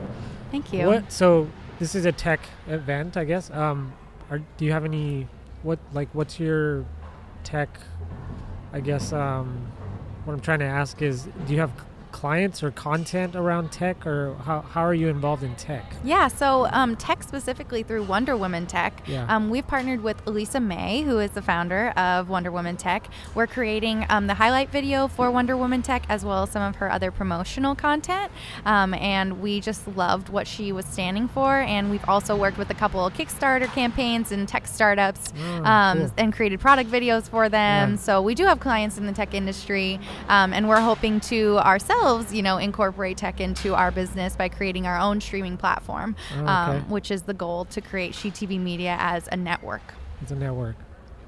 Thank 0.51 0.73
you. 0.73 0.87
What 0.87 1.11
so 1.11 1.49
this 1.79 1.95
is 1.95 2.05
a 2.05 2.13
tech 2.13 2.41
event, 2.69 3.17
I 3.17 3.25
guess. 3.25 3.51
Um, 3.51 3.93
are, 4.31 4.39
do 4.57 4.65
you 4.65 4.73
have 4.73 4.85
any 4.85 5.29
what 5.63 5.79
like 5.93 6.09
what's 6.13 6.39
your 6.39 6.85
tech? 7.43 7.79
I 8.73 8.81
guess 8.81 9.13
um, 9.13 9.71
what 10.25 10.35
I'm 10.35 10.41
trying 10.41 10.59
to 10.59 10.65
ask 10.65 11.01
is, 11.01 11.29
do 11.47 11.55
you 11.55 11.61
have 11.61 11.71
clients 12.15 12.63
or 12.63 12.71
content 12.71 13.35
around 13.35 13.73
tech, 13.73 14.07
or 14.07 14.35
how, 14.45 14.61
how 14.61 14.83
are 14.83 14.95
you 14.95 15.09
involved 15.09 15.43
in 15.43 15.53
tech? 15.57 15.85
Yeah, 16.05 16.29
so 16.29 16.69
um, 16.71 16.95
tech 16.95 17.25
specifically 17.25 17.83
through 17.83 18.05
Wonder 18.05 18.37
Woman 18.37 18.67
Tech. 18.67 19.03
Yeah. 19.07 19.27
Um, 19.29 19.51
we've 19.51 19.67
partnered 19.67 20.01
with 20.01 20.25
Elisa 20.29 20.61
May, 20.61 21.03
who 21.03 21.19
is 21.19 21.33
the 21.33 21.43
founder 21.43 21.89
of 21.97 22.29
Wonder 22.29 22.53
Woman 22.53 22.77
Tech. 22.77 23.09
We're 23.35 23.49
creating 23.49 24.07
um, 24.11 24.29
the 24.29 24.35
highlight 24.35 24.71
video 24.71 25.09
for 25.09 25.29
Wonder 25.33 25.57
Woman 25.57 25.83
Tech 25.83 26.05
as 26.09 26.25
well 26.25 26.45
as 26.45 26.51
some 26.51 26.63
of 26.63 26.77
her 26.77 26.89
other 26.91 27.11
promotional 27.11 27.75
content. 27.75 28.31
Um, 28.65 28.95
and 28.95 29.41
we 29.43 29.61
just 29.61 29.89
loved 29.97 30.29
what 30.29 30.47
she 30.47 30.71
was 30.71 30.87
standing 30.87 31.27
for. 31.27 31.57
And 31.63 31.91
we've 31.91 32.09
also 32.09 32.37
worked 32.37 32.59
with 32.59 32.71
a 32.71 32.75
couple 32.75 33.05
of 33.05 33.13
Kickstarter 33.15 33.67
campaigns 33.75 34.31
and 34.31 34.47
tech 34.49 34.69
startups 34.69 35.33
Oh, 35.37 35.65
um, 35.65 35.99
cool. 35.99 36.11
and 36.19 36.33
created 36.33 36.61
product 36.61 36.89
videos 36.91 37.29
for 37.29 37.49
them. 37.49 37.91
Yeah. 37.93 37.97
So 37.97 38.23
we 38.23 38.37
do 38.37 38.45
have 38.47 38.61
clients 38.61 38.99
in 38.99 39.07
the 39.07 39.13
tech 39.13 39.35
industry, 39.35 39.99
um, 40.29 40.53
and 40.53 40.69
we're 40.69 40.81
hoping 40.81 41.19
to 41.33 41.59
ourselves, 41.59 42.04
you 42.33 42.43
know, 42.43 42.59
incorporate 42.59 43.17
tech 43.17 43.41
into 43.41 43.75
our 43.75 43.91
business 43.91 44.37
by 44.37 44.49
creating 44.49 44.87
our 44.87 44.99
own 44.99 45.21
streaming 45.21 45.57
platform, 45.57 46.15
Oh, 46.35 46.41
okay. 46.41 46.47
um, 46.47 46.91
which 46.91 47.11
is 47.11 47.23
the 47.23 47.35
goal 47.35 47.65
to 47.67 47.81
create 47.81 48.15
She 48.15 48.31
TV 48.31 48.61
Media 48.61 48.97
as 49.01 49.29
a 49.33 49.37
network. 49.37 49.83
It's 50.23 50.31
a 50.31 50.37
network. 50.37 50.77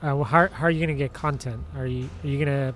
Uh, 0.03 0.15
well, 0.15 0.25
how, 0.25 0.49
how 0.49 0.67
are 0.67 0.71
you 0.71 0.79
going 0.85 0.97
to 0.97 1.03
get 1.03 1.13
content? 1.13 1.63
Are 1.77 1.87
you 1.87 2.09
are 2.23 2.27
you 2.27 2.45
going 2.45 2.55
to 2.57 2.75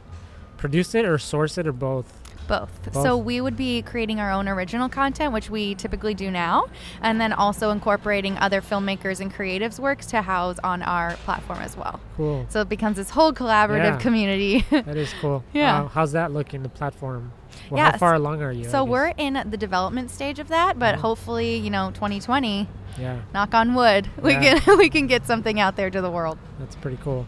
produce 0.56 0.94
it 0.94 1.04
or 1.04 1.18
source 1.18 1.58
it 1.58 1.66
or 1.66 1.72
both? 1.72 2.12
Both. 2.50 2.92
Both? 2.92 3.02
So 3.02 3.16
we 3.16 3.40
would 3.40 3.56
be 3.56 3.80
creating 3.82 4.20
our 4.20 4.30
own 4.30 4.46
original 4.48 4.88
content, 4.90 5.32
which 5.32 5.48
we 5.48 5.74
typically 5.76 6.12
do 6.14 6.30
now, 6.30 6.66
and 7.00 7.18
then 7.20 7.32
also 7.32 7.70
incorporating 7.70 8.36
other 8.38 8.60
filmmakers 8.60 9.20
and 9.20 9.32
creatives' 9.32 9.78
works 9.78 10.04
to 10.06 10.20
house 10.22 10.58
on 10.62 10.82
our 10.82 11.14
platform 11.24 11.60
as 11.60 11.76
well. 11.76 12.00
Cool. 12.16 12.44
So 12.50 12.60
it 12.60 12.68
becomes 12.68 12.96
this 12.98 13.10
whole 13.10 13.32
collaborative 13.32 13.84
Yeah. 13.94 13.96
community. 13.98 14.64
That 14.70 14.96
is 14.96 15.14
cool. 15.20 15.42
Yeah. 15.52 15.82
Uh, 15.84 15.88
how's 15.88 16.12
that 16.12 16.32
looking, 16.32 16.62
the 16.62 16.68
platform? 16.68 17.32
Well, 17.70 17.78
Yeah, 17.78 17.92
how 17.92 17.98
far 17.98 18.14
along 18.14 18.42
are 18.42 18.52
you? 18.52 18.64
So 18.64 18.84
we're 18.84 19.12
in 19.16 19.34
the 19.50 19.56
development 19.56 20.10
stage 20.10 20.38
of 20.38 20.48
that, 20.48 20.78
but 20.78 20.96
Mhm. 20.96 20.98
hopefully, 20.98 21.56
you 21.56 21.70
know, 21.70 21.90
2020, 21.94 22.68
Yeah, 22.98 23.18
knock 23.32 23.54
on 23.54 23.74
wood, 23.74 24.08
we 24.22 24.32
Yeah. 24.32 24.58
can 24.58 24.78
we 24.84 24.88
can 24.90 25.06
get 25.06 25.26
something 25.26 25.60
out 25.60 25.76
there 25.76 25.90
to 25.90 26.00
the 26.00 26.10
world. 26.10 26.38
that's 26.58 26.76
pretty 26.76 26.98
cool. 27.02 27.26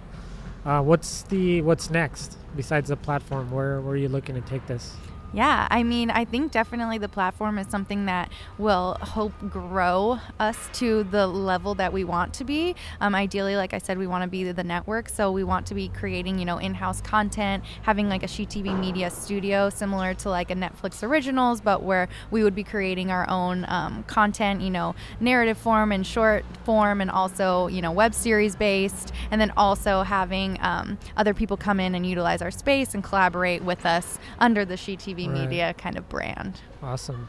Uh, 0.67 0.81
what's 0.81 1.23
the 1.23 1.61
what's 1.63 1.91
next 1.91 2.37
besides 2.57 2.89
the 2.89 2.97
platform? 2.97 3.51
Where 3.51 3.79
are 3.79 3.97
you 3.97 4.09
looking 4.09 4.35
to 4.35 4.41
take 4.43 4.67
this? 4.67 4.97
Yeah, 5.35 5.67
I 5.71 5.83
mean, 5.83 6.11
I 6.11 6.27
think 6.27 6.53
definitely 6.53 6.99
the 6.99 7.09
platform 7.09 7.57
is 7.59 7.67
something 7.69 8.05
that 8.05 8.31
will 8.59 8.99
help 9.01 9.33
grow 9.49 10.19
us 10.39 10.69
to 10.75 11.05
the 11.05 11.27
level 11.27 11.75
that 11.77 11.91
we 11.91 12.05
want 12.05 12.35
to 12.35 12.45
be. 12.45 12.77
Um, 13.01 13.15
ideally, 13.15 13.57
like 13.57 13.73
I 13.73 13.79
said, 13.79 13.97
we 13.97 14.07
want 14.07 14.25
to 14.25 14.29
be 14.29 14.53
the 14.53 14.63
network, 14.63 15.09
so 15.09 15.33
we 15.33 15.43
want 15.43 15.67
to 15.69 15.75
be 15.75 15.89
creating, 15.89 16.39
you 16.39 16.45
know, 16.45 16.59
in-house 16.59 17.01
content, 17.01 17.65
having 17.81 18.11
like 18.11 18.23
a 18.23 18.29
She 18.29 18.45
TV 18.45 18.79
media 18.79 19.09
studio 19.09 19.71
similar 19.71 20.13
to 20.15 20.29
like 20.29 20.51
a 20.51 20.55
Netflix 20.55 21.03
originals, 21.03 21.63
but 21.63 21.83
where 21.83 22.11
we 22.31 22.45
would 22.45 22.55
be 22.55 22.65
creating 22.65 23.11
our 23.11 23.27
own 23.31 23.65
um, 23.69 24.03
content, 24.05 24.61
you 24.61 24.71
know, 24.71 24.95
narrative 25.19 25.57
form 25.57 25.93
and 25.93 26.07
short 26.07 26.45
form, 26.65 27.01
and 27.01 27.11
also, 27.11 27.69
you 27.69 27.81
know, 27.81 27.91
web 27.91 28.13
series 28.13 28.55
based, 28.55 29.13
and 29.31 29.41
then 29.41 29.51
also 29.57 30.03
having 30.03 30.59
um, 30.61 30.99
other 31.17 31.33
people 31.33 31.57
come 31.57 31.81
in 31.81 31.95
and 31.95 32.05
utilize 32.05 32.43
our 32.43 32.51
space 32.51 32.93
and 32.93 33.03
collaborate 33.03 33.63
with 33.63 33.87
us 33.87 34.19
under 34.39 34.67
the 34.67 34.77
She 34.77 34.95
TV 34.95 35.22
Right. 35.29 35.41
media 35.41 35.75
kind 35.75 35.97
of 35.97 36.09
brand. 36.09 36.61
Awesome. 36.83 37.29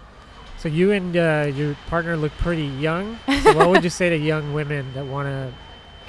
So 0.57 0.69
you 0.69 0.91
and 0.91 1.15
uh, 1.17 1.51
your 1.53 1.75
partner 1.87 2.15
look 2.15 2.31
pretty 2.37 2.65
young. 2.67 3.19
So 3.43 3.53
what 3.57 3.69
would 3.69 3.83
you 3.83 3.89
say 3.89 4.09
to 4.09 4.17
young 4.17 4.53
women 4.53 4.85
that 4.93 5.05
want 5.05 5.27
to 5.27 5.51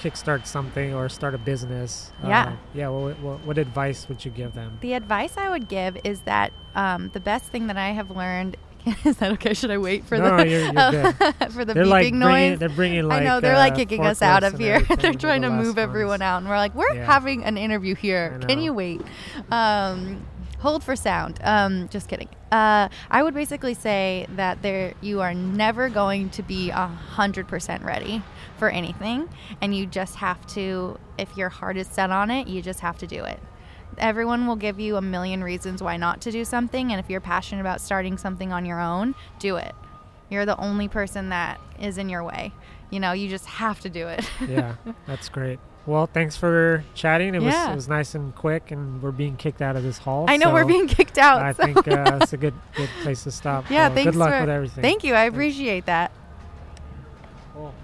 kickstart 0.00 0.46
something 0.46 0.94
or 0.94 1.08
start 1.08 1.34
a 1.34 1.38
business? 1.38 2.12
Yeah. 2.22 2.44
Uh, 2.48 2.56
yeah. 2.74 2.88
What, 2.88 3.18
what, 3.20 3.40
what 3.44 3.58
advice 3.58 4.08
would 4.08 4.24
you 4.24 4.30
give 4.30 4.54
them? 4.54 4.78
The 4.80 4.92
advice 4.92 5.36
I 5.36 5.48
would 5.50 5.66
give 5.68 5.96
is 6.04 6.20
that 6.22 6.52
um, 6.76 7.08
the 7.12 7.20
best 7.20 7.46
thing 7.46 7.66
that 7.66 7.76
I 7.76 7.88
have 7.90 8.10
learned. 8.10 8.56
Is 9.06 9.16
that 9.16 9.32
okay? 9.32 9.54
Should 9.54 9.70
I 9.70 9.78
wait 9.78 10.04
for 10.04 10.18
No, 10.18 10.36
the 10.36 10.46
you're- 10.46 10.64
you're 10.64 11.12
for 11.52 11.64
the 11.64 11.72
they're 11.72 11.84
beeping 11.86 11.88
like 11.88 12.12
noise? 12.12 12.28
bringing, 12.28 12.58
they're 12.58 12.68
bringing 12.68 13.08
like 13.08 13.22
I 13.22 13.24
know 13.24 13.40
they're 13.40 13.56
like 13.56 13.72
uh, 13.72 13.76
kicking 13.76 14.04
us 14.04 14.20
out 14.20 14.44
of 14.44 14.58
here. 14.58 14.80
they're 15.00 15.14
trying 15.14 15.40
the 15.40 15.48
to 15.48 15.54
move 15.54 15.78
everyone 15.78 16.20
out, 16.20 16.36
and 16.42 16.48
we're 16.48 16.58
like, 16.58 16.74
we're 16.74 16.94
Yeah. 16.94 17.06
having 17.06 17.44
an 17.44 17.56
interview 17.56 17.94
here. 17.94 18.38
Can 18.46 18.60
you 18.60 18.74
wait? 18.74 19.00
Um, 19.50 20.26
hold 20.64 20.82
for 20.82 20.96
sound. 20.96 21.38
Um, 21.44 21.90
just 21.90 22.08
kidding. 22.08 22.28
Uh, 22.50 22.88
I 23.10 23.22
would 23.22 23.34
basically 23.34 23.74
say 23.74 24.26
that 24.30 24.62
there 24.62 24.94
you 25.02 25.20
are 25.20 25.34
never 25.34 25.90
going 25.90 26.30
to 26.30 26.42
be 26.42 26.70
a 26.70 26.86
hundred 26.86 27.46
percent 27.46 27.84
ready 27.84 28.22
for 28.56 28.70
anything, 28.70 29.28
and 29.60 29.76
you 29.76 29.84
just 29.84 30.16
have 30.16 30.44
to. 30.48 30.98
If 31.18 31.36
your 31.36 31.50
heart 31.50 31.76
is 31.76 31.86
set 31.86 32.10
on 32.10 32.30
it, 32.30 32.48
you 32.48 32.62
just 32.62 32.80
have 32.80 32.96
to 32.98 33.06
do 33.06 33.22
it. 33.24 33.38
Everyone 33.98 34.46
will 34.46 34.56
give 34.56 34.80
you 34.80 34.96
a 34.96 35.02
million 35.02 35.44
reasons 35.44 35.82
why 35.82 35.98
not 35.98 36.22
to 36.22 36.30
do 36.30 36.46
something, 36.46 36.90
and 36.90 36.98
if 36.98 37.10
you're 37.10 37.20
passionate 37.20 37.60
about 37.60 37.82
starting 37.82 38.16
something 38.16 38.50
on 38.50 38.64
your 38.64 38.80
own, 38.80 39.14
do 39.38 39.56
it. 39.56 39.74
You're 40.30 40.46
the 40.46 40.56
only 40.56 40.88
person 40.88 41.28
that 41.28 41.60
is 41.78 41.98
in 41.98 42.08
your 42.08 42.24
way. 42.24 42.52
You 42.90 43.00
know, 43.00 43.12
you 43.12 43.28
just 43.28 43.44
have 43.46 43.80
to 43.80 43.90
do 43.90 44.08
it. 44.08 44.28
yeah, 44.48 44.76
that's 45.06 45.28
great. 45.28 45.60
Well, 45.86 46.06
thanks 46.06 46.34
for 46.36 46.82
chatting. 46.94 47.34
It 47.34 47.42
was 47.42 47.54
it 47.54 47.74
was 47.74 47.88
nice 47.88 48.14
and 48.14 48.34
quick, 48.34 48.70
and 48.70 49.02
we're 49.02 49.10
being 49.10 49.36
kicked 49.36 49.60
out 49.60 49.76
of 49.76 49.82
this 49.82 49.98
hall. 49.98 50.24
I 50.28 50.38
know 50.38 50.50
we're 50.52 50.64
being 50.64 50.86
kicked 50.86 51.18
out. 51.18 51.42
I 51.42 51.52
so- 51.52 51.62
think 51.64 51.86
uh, 51.88 52.18
it's 52.22 52.32
a 52.32 52.38
good 52.38 52.54
good 52.74 52.88
place 53.02 53.24
to 53.24 53.30
stop. 53.30 53.70
Yeah, 53.70 53.88
So 53.88 53.94
thanks 53.94 54.12
Good 54.12 54.18
luck 54.18 54.30
for- 54.32 54.40
with 54.40 54.48
everything. 54.50 54.82
Thank 54.82 55.04
you. 55.04 55.14
I 55.14 55.24
appreciate 55.24 55.84
that. 55.86 56.10
Cool. 57.52 57.74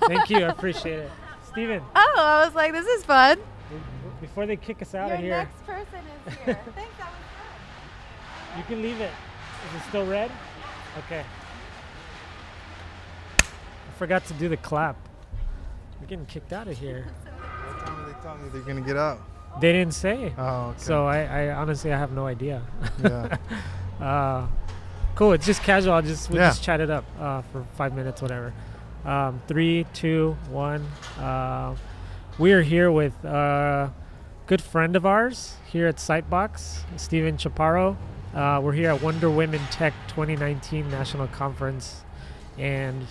Thank 0.00 0.28
you. 0.28 0.38
I 0.44 0.48
appreciate 0.50 0.98
it. 0.98 1.10
Steven, 1.48 1.80
Oh, 1.96 2.14
I 2.18 2.44
was 2.44 2.54
like, 2.54 2.72
this 2.72 2.86
is 2.86 3.04
fun. 3.04 3.38
before 4.20 4.44
they 4.44 4.56
kick 4.56 4.82
us 4.82 4.94
out 4.94 5.06
Your 5.08 5.14
of 5.16 5.20
here, 5.22 5.28
Your 5.30 5.38
next 5.38 5.66
person 5.66 5.98
is 6.26 6.34
here. 6.44 6.58
Thanks, 6.74 6.90
that 6.98 7.06
was 7.06 8.58
you 8.58 8.64
can 8.64 8.82
leave 8.82 9.00
it. 9.00 9.10
Is 9.68 9.80
it 9.80 9.88
still 9.88 10.04
red? 10.06 10.30
Okay. 11.06 11.24
I 13.40 13.92
forgot 13.98 14.24
to 14.26 14.34
do 14.34 14.48
the 14.48 14.56
clap. 14.56 14.96
We're 16.00 16.06
getting 16.06 16.26
kicked 16.26 16.52
out 16.52 16.68
of 16.68 16.78
here. 16.78 17.06
What 17.24 17.86
time 17.86 18.00
are 18.00 18.06
they 18.06 18.12
telling 18.22 18.44
you 18.44 18.50
they're 18.50 18.60
gonna 18.62 18.80
get 18.86 18.96
out? 18.96 19.20
They 19.60 19.72
didn't 19.72 19.94
say. 19.94 20.32
Oh, 20.36 20.68
okay. 20.70 20.78
So 20.78 21.06
I, 21.06 21.22
I 21.48 21.54
honestly 21.54 21.92
I 21.92 21.98
have 21.98 22.12
no 22.12 22.26
idea. 22.26 22.62
yeah. 23.02 23.36
Uh, 24.00 24.48
cool. 25.14 25.32
It's 25.32 25.46
just 25.46 25.62
casual. 25.62 25.92
I'll 25.94 26.02
just 26.02 26.28
we 26.28 26.36
Yeah. 26.36 26.48
just 26.50 26.64
chat 26.64 26.80
it 26.80 26.90
up 26.90 27.04
uh, 27.20 27.42
for 27.52 27.64
five 27.76 27.94
minutes, 27.94 28.20
whatever. 28.20 28.52
Um, 29.04 29.40
three, 29.46 29.86
two, 29.94 30.36
one. 30.50 30.84
Uh, 31.16 31.76
we 32.36 32.52
are 32.52 32.60
here 32.62 32.90
with 32.90 33.14
a 33.24 33.92
good 34.48 34.60
friend 34.60 34.96
of 34.96 35.06
ours 35.06 35.54
here 35.70 35.86
at 35.86 35.96
Sitebox, 35.98 36.80
Steven 36.98 37.36
Chaparro. 37.36 37.96
Uh, 38.34 38.60
we're 38.62 38.72
here 38.72 38.90
at 38.90 39.00
Wonder 39.00 39.30
Women 39.30 39.60
Tech 39.70 39.94
2019 40.08 40.90
National 40.90 41.28
Conference, 41.28 42.02
and 42.58 43.06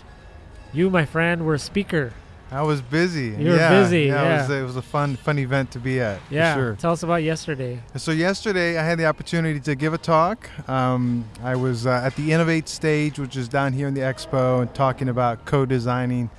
you, 0.74 0.90
my 0.90 1.06
friend, 1.06 1.46
were 1.46 1.54
a 1.54 1.60
speaker. 1.60 2.12
I 2.54 2.62
was 2.62 2.82
busy. 2.82 3.30
You 3.30 3.50
were 3.52 3.56
yeah, 3.58 3.82
busy, 3.82 4.02
Yeah, 4.04 4.36
It, 4.36 4.42
was, 4.42 4.50
it 4.52 4.64
was 4.64 4.76
a 4.78 4.82
fun, 4.82 5.16
fun 5.16 5.40
event 5.40 5.72
to 5.72 5.80
be 5.80 6.00
at. 6.00 6.20
for 6.28 6.34
Yeah. 6.34 6.54
sure. 6.56 6.76
Tell 6.76 6.92
us 6.92 7.02
about 7.02 7.24
yesterday. 7.24 7.80
So 7.98 8.12
yesterday, 8.12 8.78
I 8.78 8.84
had 8.86 9.00
the 9.00 9.06
opportunity 9.08 9.60
to 9.62 9.74
give 9.76 9.94
a 9.94 9.98
talk. 9.98 10.50
Um, 10.70 11.26
I 11.44 11.56
was 11.56 11.88
uh, 11.88 12.02
at 12.06 12.16
the 12.16 12.32
Innovate 12.32 12.70
stage, 12.70 13.18
which 13.18 13.36
is 13.36 13.48
down 13.48 13.74
here 13.74 13.88
in 13.88 13.96
the 13.96 14.02
expo, 14.02 14.62
and 14.62 14.74
talking 14.76 15.10
about 15.10 15.46
co-designing 15.46 16.30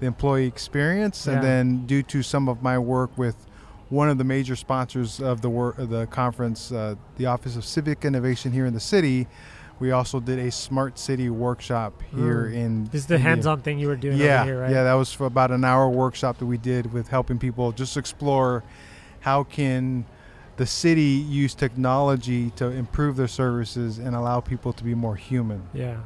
the 0.00 0.06
employee 0.06 0.46
experience. 0.46 1.26
Yeah. 1.26 1.34
And 1.34 1.44
then, 1.44 1.86
due 1.86 2.02
to 2.04 2.22
some 2.22 2.48
of 2.48 2.62
my 2.62 2.78
work 2.78 3.10
with 3.18 3.36
one 3.90 4.08
of 4.08 4.16
the 4.16 4.24
major 4.24 4.56
sponsors 4.56 5.20
of 5.20 5.42
the 5.42 5.50
wor- 5.50 5.74
the 5.76 6.06
conference, 6.06 6.72
uh, 6.72 6.94
the 7.18 7.26
Office 7.26 7.56
of 7.56 7.66
Civic 7.66 8.04
Innovation 8.06 8.50
here 8.52 8.64
in 8.64 8.72
the 8.72 8.80
city, 8.80 9.26
we 9.80 9.90
also 9.92 10.20
did 10.20 10.38
a 10.38 10.50
smart 10.50 10.98
city 10.98 11.30
workshop 11.30 12.02
here 12.14 12.44
Mm. 12.46 12.54
in. 12.54 12.84
This 12.92 13.00
is 13.02 13.06
the 13.06 13.14
in 13.16 13.22
hands-on 13.22 13.60
thing 13.62 13.78
you 13.78 13.88
were 13.88 13.96
doing 13.96 14.18
yeah, 14.18 14.42
over 14.42 14.44
here, 14.44 14.60
right? 14.60 14.70
Yeah, 14.70 14.84
that 14.84 14.94
was 14.94 15.12
for 15.12 15.26
about 15.26 15.50
an 15.50 15.64
hour 15.64 15.88
workshop 15.88 16.38
that 16.38 16.46
we 16.46 16.58
did 16.58 16.92
with 16.92 17.08
helping 17.08 17.38
people 17.38 17.72
just 17.72 17.96
explore 17.96 18.62
how 19.20 19.42
can 19.42 20.04
the 20.56 20.66
city 20.66 21.02
use 21.02 21.54
technology 21.54 22.50
to 22.50 22.66
improve 22.66 23.16
their 23.16 23.28
services 23.28 23.98
and 23.98 24.14
allow 24.14 24.40
people 24.40 24.72
to 24.74 24.84
be 24.84 24.94
more 24.94 25.16
human. 25.16 25.62
Yeah, 25.72 25.96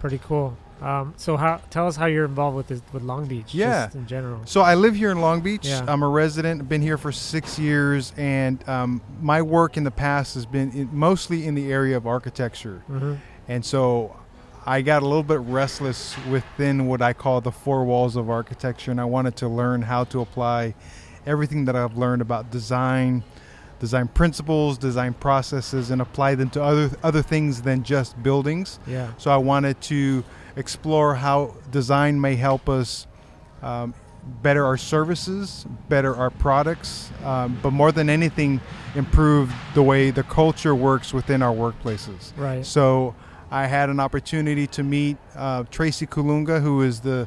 pretty 0.00 0.18
cool. 0.18 0.56
Um, 0.80 1.12
so 1.16 1.36
how 1.36 1.60
tell 1.70 1.86
us 1.86 1.96
how 1.96 2.06
you're 2.06 2.24
involved 2.24 2.56
with 2.56 2.68
this, 2.68 2.80
with 2.92 3.02
Long 3.02 3.26
Beach, 3.26 3.54
Yeah. 3.54 3.84
just 3.86 3.96
in 3.96 4.06
general. 4.06 4.40
So 4.46 4.62
I 4.62 4.74
live 4.74 4.94
here 4.96 5.10
in 5.10 5.20
Long 5.20 5.40
Beach. 5.42 5.66
Yeah. 5.66 5.84
I'm 5.86 6.02
a 6.02 6.08
resident. 6.08 6.62
I've 6.62 6.68
been 6.68 6.82
here 6.82 6.96
for 6.98 7.12
six 7.12 7.58
years, 7.58 8.12
and 8.16 8.66
um, 8.68 9.02
my 9.20 9.42
work 9.42 9.76
in 9.76 9.84
the 9.84 9.90
past 9.90 10.34
has 10.34 10.46
been 10.46 10.70
in, 10.72 10.88
mostly 10.92 11.46
in 11.46 11.54
the 11.54 11.70
area 11.70 11.96
of 11.96 12.06
architecture. 12.06 12.82
hmm 12.86 13.14
And 13.48 13.64
so 13.64 14.16
I 14.64 14.80
got 14.82 15.02
a 15.02 15.06
little 15.06 15.22
bit 15.22 15.40
restless 15.40 16.14
within 16.30 16.86
what 16.86 17.02
I 17.02 17.12
call 17.12 17.40
the 17.40 17.52
four 17.52 17.84
walls 17.84 18.16
of 18.16 18.30
architecture, 18.30 18.90
and 18.90 19.00
I 19.00 19.04
wanted 19.04 19.36
to 19.36 19.48
learn 19.48 19.82
how 19.82 20.04
to 20.04 20.20
apply 20.20 20.74
everything 21.26 21.66
that 21.66 21.76
I've 21.76 21.98
learned 21.98 22.22
about 22.22 22.50
design, 22.50 23.22
design 23.80 24.06
principles, 24.08 24.78
design 24.78 25.14
processes, 25.14 25.90
and 25.90 26.00
apply 26.00 26.36
them 26.36 26.50
to 26.50 26.62
other 26.62 26.90
other 27.02 27.22
things 27.22 27.62
than 27.62 27.82
just 27.82 28.22
buildings. 28.22 28.78
Yeah, 28.86 29.08
So 29.18 29.30
I 29.30 29.38
wanted 29.38 29.80
to 29.82 30.22
explore 30.56 31.14
how 31.16 31.54
design 31.70 32.20
may 32.20 32.36
help 32.36 32.68
us 32.68 33.06
um, 33.62 33.94
better 34.42 34.64
our 34.66 34.76
services, 34.76 35.66
better 35.88 36.14
our 36.14 36.30
products, 36.30 37.10
um, 37.24 37.58
but 37.62 37.72
more 37.72 37.90
than 37.90 38.10
anything, 38.10 38.60
improve 38.94 39.52
the 39.74 39.82
way 39.82 40.10
the 40.10 40.22
culture 40.24 40.74
works 40.74 41.12
within 41.14 41.42
our 41.42 41.54
workplaces. 41.54 42.32
Right. 42.36 42.64
So 42.64 43.14
I 43.50 43.66
had 43.66 43.88
an 43.88 43.98
opportunity 43.98 44.66
to 44.68 44.82
meet 44.82 45.16
uh, 45.34 45.64
Tracy 45.70 46.06
Colunga, 46.06 46.60
who 46.60 46.82
is 46.82 47.00
the 47.00 47.26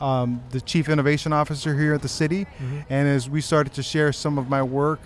um, 0.00 0.40
the 0.50 0.60
chief 0.62 0.88
innovation 0.88 1.32
officer 1.32 1.76
here 1.76 1.92
at 1.92 2.00
the 2.00 2.08
city. 2.08 2.46
Mhm. 2.46 2.84
And 2.88 3.06
as 3.08 3.28
we 3.28 3.42
started 3.42 3.74
to 3.74 3.82
share 3.82 4.12
some 4.12 4.38
of 4.38 4.48
my 4.48 4.62
work, 4.62 5.00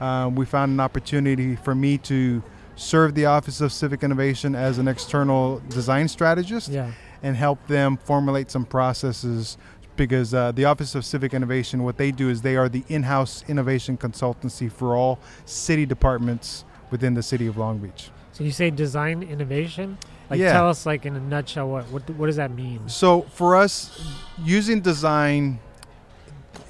um, 0.00 0.34
we 0.34 0.44
found 0.46 0.72
an 0.72 0.80
opportunity 0.80 1.56
for 1.56 1.74
me 1.74 1.98
to 1.98 2.42
serve 2.76 3.14
the 3.14 3.26
Office 3.26 3.60
of 3.60 3.72
Civic 3.72 4.02
Innovation 4.02 4.54
as 4.54 4.78
an 4.78 4.88
external 4.88 5.60
design 5.68 6.08
strategist 6.08 6.68
Yeah. 6.68 6.92
and 7.22 7.36
help 7.36 7.66
them 7.68 7.96
formulate 7.96 8.50
some 8.50 8.64
processes 8.64 9.56
because 9.96 10.34
uh, 10.34 10.52
the 10.52 10.66
Office 10.66 10.94
of 10.94 11.04
Civic 11.06 11.32
Innovation, 11.32 11.82
what 11.82 11.96
they 11.96 12.10
do 12.10 12.28
is 12.28 12.42
they 12.42 12.56
are 12.56 12.68
the 12.68 12.84
in-house 12.88 13.44
innovation 13.48 13.96
consultancy 13.96 14.70
for 14.70 14.94
all 14.94 15.18
city 15.46 15.86
departments 15.86 16.64
within 16.90 17.14
the 17.14 17.22
city 17.22 17.46
of 17.46 17.56
Long 17.56 17.78
Beach. 17.78 18.10
So 18.32 18.44
you 18.44 18.50
say 18.52 18.68
design 18.70 19.22
innovation? 19.22 19.96
Like 20.28 20.38
Yeah. 20.40 20.52
tell 20.52 20.68
us 20.68 20.84
like 20.84 21.06
in 21.06 21.16
a 21.16 21.20
nutshell 21.20 21.68
what 21.70 21.84
what, 21.90 22.10
what 22.10 22.26
does 22.26 22.36
that 22.36 22.50
mean? 22.50 22.86
So 22.88 23.22
for 23.32 23.56
us, 23.56 23.98
using 24.44 24.80
design, 24.82 25.60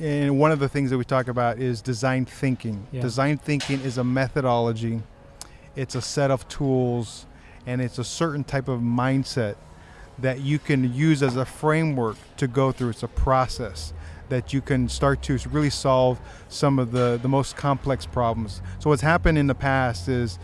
and 0.01 0.39
one 0.39 0.53
of 0.53 0.59
the 0.59 0.69
things 0.69 0.91
that 0.91 0.99
we 0.99 1.05
talk 1.05 1.29
about 1.29 1.59
is 1.59 1.81
design 1.81 2.25
thinking. 2.25 2.87
Yeah. 2.93 3.03
Design 3.03 3.39
thinking 3.39 3.81
is 3.81 3.99
a 3.99 4.05
methodology, 4.05 5.03
it's 5.75 5.95
a 5.95 6.03
set 6.03 6.31
of 6.31 6.47
tools, 6.49 7.27
and 7.67 7.81
it's 7.81 7.99
a 7.99 8.05
certain 8.05 8.45
type 8.45 8.69
of 8.69 8.81
mindset 8.81 9.57
that 10.19 10.41
you 10.41 10.59
can 10.59 10.95
use 10.95 11.23
as 11.23 11.37
a 11.37 11.45
framework 11.45 12.17
to 12.39 12.47
go 12.47 12.73
through. 12.73 12.91
It's 12.91 13.03
a 13.03 13.09
process 13.09 13.93
that 14.29 14.53
you 14.53 14.61
can 14.61 14.89
start 14.89 15.23
to 15.23 15.39
really 15.51 15.71
solve 15.71 16.19
some 16.49 16.79
of 16.79 16.91
the, 16.91 17.19
the 17.21 17.29
most 17.29 17.57
complex 17.57 18.07
problems. 18.07 18.61
So 18.79 18.91
what's 18.91 19.03
happened 19.03 19.39
in 19.39 19.47
the 19.47 19.55
past 19.55 20.09
is 20.09 20.39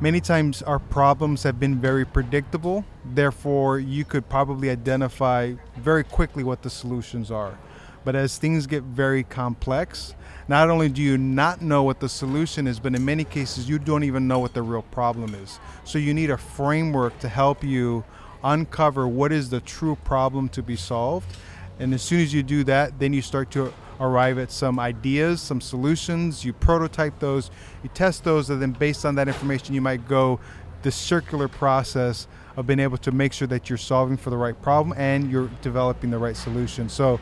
many 0.00 0.20
times 0.20 0.62
our 0.62 0.78
problems 0.80 1.44
have 1.44 1.60
been 1.60 1.80
very 1.80 2.04
predictable 2.04 2.84
therefore 3.04 3.78
you 3.78 4.04
could 4.04 4.28
probably 4.28 4.68
identify 4.68 5.52
very 5.76 6.02
quickly 6.02 6.42
what 6.42 6.62
the 6.62 6.70
solutions 6.70 7.30
are 7.30 7.56
but 8.04 8.16
as 8.16 8.38
things 8.38 8.66
get 8.66 8.82
very 8.82 9.22
complex 9.22 10.14
not 10.48 10.68
only 10.70 10.88
do 10.88 11.00
you 11.00 11.16
not 11.16 11.62
know 11.62 11.82
what 11.82 12.00
the 12.00 12.08
solution 12.08 12.66
is 12.66 12.80
but 12.80 12.94
in 12.94 13.04
many 13.04 13.24
cases 13.24 13.68
you 13.68 13.78
don't 13.78 14.04
even 14.04 14.26
know 14.26 14.38
what 14.38 14.54
the 14.54 14.62
real 14.62 14.82
problem 14.82 15.34
is. 15.34 15.58
So 15.84 15.98
you 15.98 16.12
need 16.14 16.30
a 16.30 16.36
framework 16.36 17.18
to 17.20 17.28
help 17.28 17.62
you 17.62 18.04
uncover 18.42 19.06
what 19.06 19.32
is 19.32 19.50
the 19.50 19.60
true 19.60 19.96
problem 20.04 20.48
to 20.50 20.62
be 20.62 20.76
solved. 20.76 21.36
And 21.78 21.94
as 21.94 22.02
soon 22.02 22.20
as 22.20 22.34
you 22.34 22.42
do 22.42 22.64
that 22.64 22.98
then 22.98 23.12
you 23.12 23.22
start 23.22 23.50
to 23.52 23.72
arrive 24.00 24.36
at 24.38 24.50
some 24.50 24.80
ideas, 24.80 25.40
some 25.40 25.60
solutions, 25.60 26.44
you 26.44 26.52
prototype 26.52 27.18
those, 27.20 27.50
you 27.82 27.90
test 27.94 28.24
those, 28.24 28.50
and 28.50 28.60
then 28.60 28.72
based 28.72 29.04
on 29.04 29.14
that 29.14 29.28
information, 29.28 29.74
you 29.74 29.80
might 29.80 30.08
go 30.08 30.40
the 30.82 30.90
circular 30.90 31.46
process 31.46 32.26
of 32.56 32.66
being 32.66 32.80
able 32.80 32.98
to 32.98 33.12
make 33.12 33.32
sure 33.32 33.48
that 33.48 33.70
you're 33.70 33.78
solving 33.78 34.16
for 34.16 34.30
the 34.30 34.36
right 34.36 34.60
problem 34.60 34.96
and 34.98 35.30
you're 35.30 35.48
developing 35.62 36.10
the 36.10 36.18
right 36.18 36.36
solution. 36.36 36.88
So, 36.88 37.20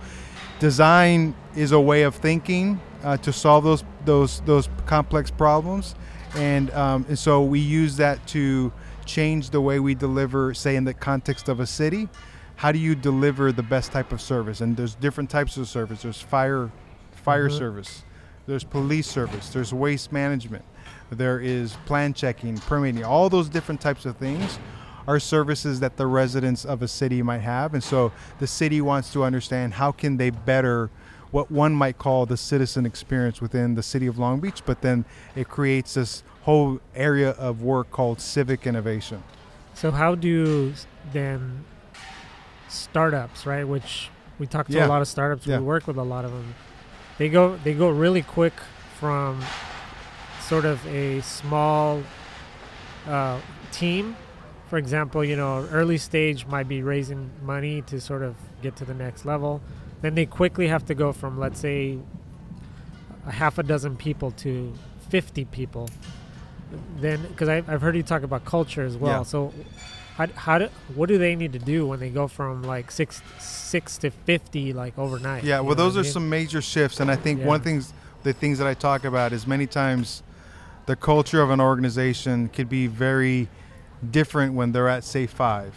design 0.60 1.34
is 1.56 1.72
a 1.72 1.80
way 1.80 2.02
of 2.02 2.14
thinking 2.14 2.80
uh, 3.02 3.16
to 3.16 3.32
solve 3.32 3.64
those 3.64 3.82
those 4.04 4.40
those 4.42 4.68
complex 4.86 5.30
problems, 5.30 5.96
and 6.36 6.70
um, 6.72 7.04
and 7.08 7.18
so 7.18 7.42
we 7.42 7.58
use 7.58 7.96
that 7.96 8.24
to 8.28 8.72
change 9.04 9.50
the 9.50 9.60
way 9.60 9.80
we 9.80 9.94
deliver, 9.96 10.54
say, 10.54 10.76
in 10.76 10.84
the 10.84 10.94
context 10.94 11.48
of 11.48 11.58
a 11.58 11.66
city. 11.66 12.08
How 12.56 12.70
do 12.70 12.78
you 12.78 12.94
deliver 12.94 13.50
the 13.52 13.62
best 13.62 13.90
type 13.90 14.12
of 14.12 14.20
service? 14.20 14.60
And 14.60 14.76
there's 14.76 14.94
different 14.94 15.30
types 15.30 15.56
of 15.56 15.66
service. 15.66 16.02
There's 16.02 16.20
fire 16.20 16.70
fire 17.10 17.48
Mhm. 17.48 17.58
service. 17.58 18.02
There's 18.46 18.64
police 18.64 19.06
service. 19.08 19.48
There's 19.48 19.72
waste 19.72 20.12
management. 20.12 20.64
There 21.10 21.40
is 21.40 21.76
plan 21.86 22.14
checking 22.14 22.56
permitting 22.58 23.04
all 23.04 23.28
those 23.28 23.48
different 23.48 23.80
types 23.80 24.04
of 24.06 24.16
things 24.16 24.58
are 25.10 25.18
services 25.18 25.80
that 25.80 25.96
the 25.96 26.06
residents 26.06 26.64
of 26.64 26.82
a 26.82 26.88
city 26.88 27.20
might 27.22 27.40
have 27.56 27.74
and 27.74 27.82
so 27.82 28.12
the 28.38 28.46
city 28.46 28.80
wants 28.80 29.12
to 29.12 29.24
understand 29.24 29.74
how 29.74 29.90
can 29.90 30.16
they 30.18 30.30
better 30.30 30.88
what 31.32 31.50
one 31.50 31.72
might 31.72 31.98
call 31.98 32.26
the 32.26 32.36
citizen 32.36 32.86
experience 32.86 33.40
within 33.40 33.74
the 33.74 33.82
city 33.82 34.06
of 34.06 34.18
long 34.18 34.38
beach 34.40 34.62
but 34.64 34.80
then 34.82 35.04
it 35.34 35.48
creates 35.48 35.94
this 35.94 36.22
whole 36.42 36.78
area 36.94 37.30
of 37.30 37.62
work 37.62 37.90
called 37.90 38.20
civic 38.20 38.66
innovation 38.66 39.20
So 39.74 39.90
how 39.90 40.14
do 40.14 40.72
then 41.12 41.64
startups, 42.68 43.46
right? 43.46 43.66
Which 43.66 44.10
we 44.38 44.46
talk 44.46 44.66
to 44.68 44.72
Yeah. 44.72 44.86
a 44.86 44.94
lot 44.94 45.02
of 45.02 45.08
startups. 45.08 45.46
Yeah. 45.46 45.58
We 45.58 45.64
work 45.64 45.86
with 45.86 45.96
a 45.96 46.02
lot 46.14 46.24
of 46.24 46.32
them. 46.32 46.54
They 47.18 47.28
go 47.28 47.56
they 47.64 47.74
go 47.74 47.88
really 48.04 48.22
quick 48.22 48.52
from 49.00 49.40
sort 50.50 50.64
of 50.64 50.78
a 50.86 51.20
small 51.22 52.02
uh, 53.08 53.38
team. 53.72 54.16
For 54.70 54.78
example, 54.78 55.24
you 55.24 55.34
know, 55.34 55.66
early 55.72 55.98
stage 55.98 56.46
might 56.46 56.68
be 56.68 56.80
raising 56.80 57.28
money 57.42 57.82
to 57.82 58.00
sort 58.00 58.22
of 58.22 58.36
get 58.62 58.76
to 58.76 58.84
the 58.84 58.94
next 58.94 59.24
level. 59.24 59.60
Then 60.00 60.14
they 60.14 60.26
quickly 60.26 60.68
have 60.68 60.86
to 60.86 60.94
go 60.94 61.12
from 61.12 61.40
let's 61.40 61.58
say 61.58 61.98
a 63.26 63.32
half 63.32 63.58
a 63.58 63.64
dozen 63.64 63.96
people 63.96 64.30
to 64.30 64.72
50 65.08 65.44
people. 65.46 65.90
Then, 66.98 67.20
because 67.22 67.48
I've 67.48 67.82
heard 67.82 67.96
you 67.96 68.04
talk 68.04 68.22
about 68.22 68.44
culture 68.44 68.84
as 68.84 68.96
well. 68.96 69.18
Yeah. 69.18 69.22
So, 69.24 69.52
how, 70.14 70.28
how 70.36 70.58
do 70.58 70.68
what 70.94 71.08
do 71.08 71.18
they 71.18 71.34
need 71.34 71.52
to 71.54 71.58
do 71.58 71.84
when 71.84 71.98
they 71.98 72.08
go 72.10 72.28
from 72.28 72.62
like 72.62 72.92
six 72.92 73.22
six 73.40 73.98
to 73.98 74.12
50 74.12 74.72
like 74.72 74.96
overnight? 74.96 75.42
Yeah, 75.42 75.58
well, 75.60 75.74
those 75.74 75.96
are 75.96 76.00
I 76.00 76.02
mean? 76.04 76.12
some 76.12 76.28
major 76.28 76.62
shifts, 76.62 77.00
and 77.00 77.10
I 77.10 77.16
think 77.16 77.40
Yeah. 77.40 77.46
one 77.46 77.60
things, 77.60 77.92
the 78.22 78.32
things 78.32 78.58
that 78.58 78.68
I 78.68 78.74
talk 78.74 79.04
about 79.04 79.32
is 79.32 79.48
many 79.48 79.66
times 79.66 80.22
the 80.86 80.94
culture 80.94 81.42
of 81.42 81.50
an 81.50 81.60
organization 81.60 82.48
could 82.50 82.68
be 82.68 82.86
very 82.86 83.48
different 84.08 84.54
when 84.54 84.72
they're 84.72 84.88
at 84.88 85.04
say 85.04 85.26
five, 85.26 85.74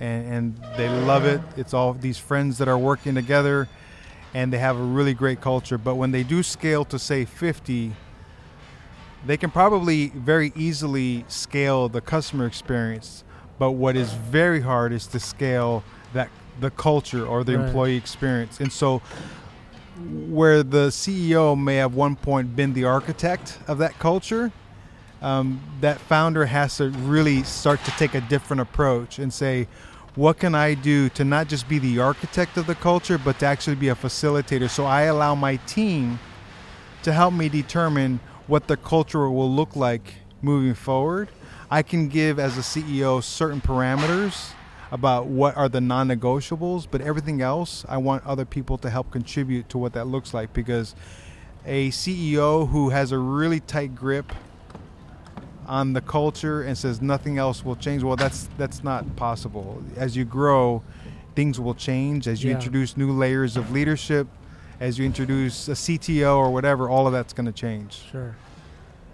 and 0.00 0.32
and 0.32 0.60
they 0.76 0.88
love 0.88 1.24
it. 1.24 1.40
It's 1.56 1.74
all 1.74 1.92
these 1.92 2.18
friends 2.18 2.58
that 2.58 2.68
are 2.68 2.78
working 2.78 3.14
together, 3.14 3.68
and 4.34 4.52
they 4.52 4.58
have 4.58 4.76
a 4.78 4.82
really 4.82 5.14
great 5.14 5.40
culture. 5.40 5.78
But 5.78 5.94
when 5.96 6.10
they 6.10 6.22
do 6.22 6.42
scale 6.42 6.84
to 6.86 6.98
say 6.98 7.24
fifty, 7.24 7.92
they 9.24 9.36
can 9.36 9.50
probably 9.50 10.08
very 10.08 10.52
easily 10.56 11.24
scale 11.28 11.88
the 11.88 12.00
customer 12.00 12.46
experience. 12.46 13.24
But 13.58 13.72
what 13.72 13.96
is 13.96 14.12
very 14.12 14.60
hard 14.60 14.92
is 14.92 15.06
to 15.08 15.20
scale 15.20 15.82
that 16.12 16.28
the 16.60 16.70
culture 16.70 17.26
or 17.26 17.42
the 17.44 17.56
Right. 17.56 17.66
employee 17.66 17.96
experience. 17.96 18.60
And 18.60 18.70
so 18.72 19.00
where 20.28 20.62
the 20.62 20.90
CEO 20.90 21.54
may 21.56 21.76
have 21.76 21.94
one 21.94 22.16
point 22.16 22.54
been 22.54 22.74
the 22.74 22.84
architect 22.84 23.58
of 23.66 23.78
that 23.78 23.98
culture, 23.98 24.52
um, 25.22 25.60
that 25.80 26.00
founder 26.00 26.46
has 26.46 26.76
to 26.78 26.90
really 26.90 27.42
start 27.42 27.82
to 27.84 27.90
take 27.92 28.14
a 28.14 28.20
different 28.20 28.60
approach 28.60 29.18
and 29.18 29.32
say, 29.32 29.68
what 30.14 30.38
can 30.38 30.54
I 30.54 30.74
do 30.74 31.08
to 31.10 31.24
not 31.24 31.48
just 31.48 31.68
be 31.68 31.78
the 31.78 31.98
architect 31.98 32.56
of 32.56 32.66
the 32.66 32.74
culture, 32.74 33.18
but 33.18 33.38
to 33.40 33.46
actually 33.46 33.76
be 33.76 33.88
a 33.88 33.94
facilitator? 33.94 34.68
So 34.68 34.84
I 34.84 35.02
allow 35.02 35.34
my 35.34 35.56
team 35.56 36.18
to 37.02 37.12
help 37.12 37.34
me 37.34 37.48
determine 37.48 38.20
what 38.46 38.66
the 38.66 38.76
culture 38.76 39.28
will 39.30 39.52
look 39.52 39.76
like 39.76 40.14
moving 40.40 40.74
forward. 40.74 41.28
I 41.70 41.82
can 41.82 42.08
give, 42.08 42.38
as 42.38 42.56
a 42.56 42.60
CEO, 42.60 43.22
certain 43.22 43.60
parameters 43.60 44.52
about 44.90 45.26
what 45.26 45.56
are 45.56 45.68
the 45.68 45.80
non 45.80 46.08
negotiables, 46.08 46.86
but 46.90 47.00
everything 47.00 47.42
else, 47.42 47.84
I 47.88 47.98
want 47.98 48.24
other 48.24 48.44
people 48.44 48.78
to 48.78 48.90
help 48.90 49.10
contribute 49.10 49.68
to 49.70 49.78
what 49.78 49.92
that 49.94 50.06
looks 50.06 50.32
like 50.32 50.52
because 50.52 50.94
a 51.66 51.90
CEO 51.90 52.68
who 52.68 52.90
has 52.90 53.12
a 53.12 53.18
really 53.18 53.60
tight 53.60 53.94
grip 53.94 54.32
on 55.66 55.92
the 55.92 56.00
culture 56.00 56.62
and 56.62 56.76
says 56.78 57.02
nothing 57.02 57.38
else 57.38 57.64
will 57.64 57.76
change, 57.76 58.02
well, 58.02 58.16
that's 58.16 58.48
that's 58.56 58.82
not 58.84 59.16
possible. 59.16 59.82
As 59.96 60.16
you 60.16 60.24
grow, 60.24 60.82
things 61.34 61.58
will 61.60 61.74
change. 61.74 62.26
As 62.28 62.42
you 62.42 62.50
Yeah. 62.50 62.56
introduce 62.56 62.96
new 62.96 63.12
layers 63.12 63.56
of 63.56 63.70
leadership, 63.70 64.26
as 64.80 64.98
you 64.98 65.04
introduce 65.04 65.68
a 65.68 65.74
CTO 65.74 66.38
or 66.38 66.50
whatever, 66.50 66.88
all 66.88 67.06
of 67.06 67.12
that's 67.12 67.32
going 67.32 67.46
to 67.46 67.52
change. 67.52 68.02
Sure. 68.10 68.36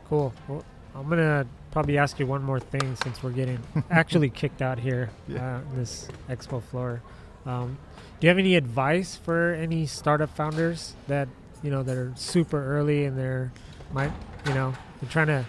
Cool. 0.09 0.33
Well, 0.49 0.65
I'm 0.95 1.09
gonna 1.09 1.47
probably 1.71 1.97
ask 1.97 2.19
you 2.19 2.27
one 2.27 2.43
more 2.43 2.61
thing 2.61 2.97
since 3.03 3.23
we're 3.23 3.31
getting 3.31 3.59
actually 3.91 4.29
kicked 4.29 4.61
out 4.61 4.79
here 4.79 5.09
Yeah. 5.27 5.57
uh, 5.57 5.61
this 5.75 6.07
expo 6.29 6.63
floor. 6.63 7.01
Um, 7.47 7.79
do 8.21 8.27
you 8.27 8.29
have 8.29 8.39
any 8.39 8.57
advice 8.57 9.17
for 9.17 9.55
any 9.55 9.87
startup 9.87 10.29
founders 10.37 10.95
that 11.09 11.29
you 11.63 11.71
know 11.71 11.83
that 11.83 11.97
are 11.97 12.13
super 12.15 12.63
early 12.77 13.05
and 13.07 13.19
they're 13.19 13.53
might 13.93 14.13
you 14.47 14.53
know 14.55 14.75
they're 15.01 15.11
trying 15.11 15.29
to 15.29 15.45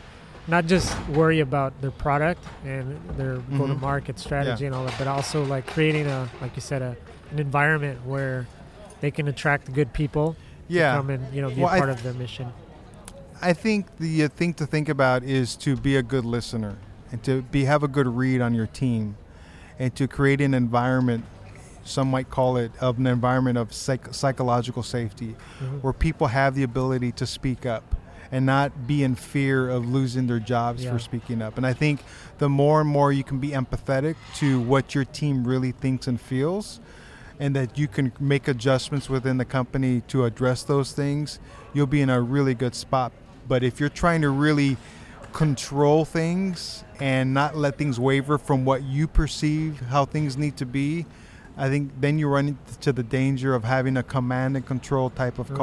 not 0.47 0.65
just 0.65 0.95
worry 1.09 1.39
about 1.39 1.79
their 1.81 1.91
product 1.91 2.43
and 2.65 2.99
their 3.17 3.37
go-to-market 3.57 4.19
strategy 4.19 4.65
and 4.65 4.75
all 4.75 4.85
that, 4.85 4.97
but 4.97 5.07
also 5.07 5.43
like 5.45 5.65
creating 5.67 6.07
a 6.07 6.29
like 6.41 6.55
you 6.55 6.61
said 6.61 6.81
a 6.81 6.95
an 7.31 7.39
environment 7.39 8.05
where 8.05 8.45
they 9.01 9.09
can 9.11 9.27
attract 9.27 9.71
good 9.73 9.91
people 9.93 10.33
to 10.33 10.73
Yeah. 10.73 10.95
come 10.97 11.09
and 11.09 11.33
you 11.33 11.41
know 11.41 11.49
be 11.49 11.61
Well, 11.61 11.73
a 11.73 11.77
part 11.77 11.85
th- 11.89 11.97
of 11.97 12.03
their 12.03 12.13
mission. 12.13 12.51
I 13.41 13.53
think 13.53 13.87
the 13.97 14.23
uh, 14.25 14.27
thing 14.29 14.53
to 14.55 14.65
think 14.65 14.87
about 14.89 15.23
is 15.23 15.55
to 15.57 15.75
be 15.75 15.95
a 15.97 16.03
good 16.03 16.23
listener 16.25 16.75
and 17.11 17.21
to 17.23 17.41
be 17.41 17.65
have 17.65 17.83
a 17.83 17.87
good 17.87 18.07
read 18.07 18.39
on 18.41 18.53
your 18.53 18.67
team 18.67 19.15
and 19.79 19.93
to 19.95 20.07
create 20.07 20.39
an 20.41 20.53
environment 20.53 21.25
some 21.85 22.09
might 22.09 22.29
call 22.29 22.55
it, 22.55 22.71
of 22.79 22.97
an 22.97 23.05
environment 23.07 23.57
of 23.57 23.73
psych- 23.73 24.13
psychological 24.13 24.81
safety, 24.83 25.35
Mhm. 25.61 25.81
where 25.81 25.91
people 25.91 26.27
have 26.27 26.55
the 26.55 26.63
ability 26.63 27.11
to 27.11 27.25
speak 27.25 27.65
up 27.65 27.83
and 28.33 28.47
not 28.47 28.87
be 28.87 29.03
in 29.03 29.13
fear 29.13 29.69
of 29.69 29.87
losing 29.87 30.25
their 30.25 30.39
jobs 30.39 30.83
Yeah. 30.83 30.91
for 30.91 30.97
speaking 30.97 31.39
up. 31.39 31.55
And 31.55 31.67
I 31.67 31.73
think 31.73 32.03
the 32.39 32.49
more 32.49 32.81
and 32.81 32.89
more 32.89 33.13
you 33.13 33.23
can 33.23 33.37
be 33.37 33.49
empathetic 33.49 34.15
to 34.37 34.59
what 34.59 34.95
your 34.95 35.05
team 35.05 35.45
really 35.47 35.71
thinks 35.71 36.07
and 36.07 36.19
feels, 36.19 36.79
and 37.39 37.55
that 37.55 37.77
you 37.77 37.87
can 37.87 38.11
make 38.19 38.47
adjustments 38.47 39.07
within 39.07 39.37
the 39.37 39.45
company 39.45 40.01
to 40.07 40.25
address 40.25 40.63
those 40.63 40.93
things, 40.93 41.37
you'll 41.73 41.85
be 41.85 42.01
in 42.01 42.09
a 42.09 42.19
really 42.21 42.55
good 42.55 42.73
spot. 42.73 43.11
But 43.47 43.61
if 43.63 43.79
you're 43.79 43.89
trying 43.89 44.21
to 44.23 44.29
really 44.31 44.77
control 45.31 46.03
things 46.03 46.83
and 46.99 47.35
not 47.35 47.55
let 47.55 47.77
things 47.77 47.99
waver 47.99 48.39
from 48.39 48.65
what 48.65 48.81
you 48.83 49.07
perceive 49.07 49.79
how 49.89 50.05
things 50.05 50.37
need 50.37 50.57
to 50.57 50.65
be, 50.65 51.05
I 51.55 51.69
think 51.69 51.91
then 52.01 52.17
you 52.17 52.27
run 52.27 52.47
into 52.67 52.91
the 52.91 53.03
danger 53.03 53.53
of 53.53 53.63
having 53.63 53.95
a 53.95 54.01
command 54.03 54.55
and 54.55 54.65
control 54.65 55.11
type 55.11 55.37
of 55.37 55.49
Mm. 55.51 55.55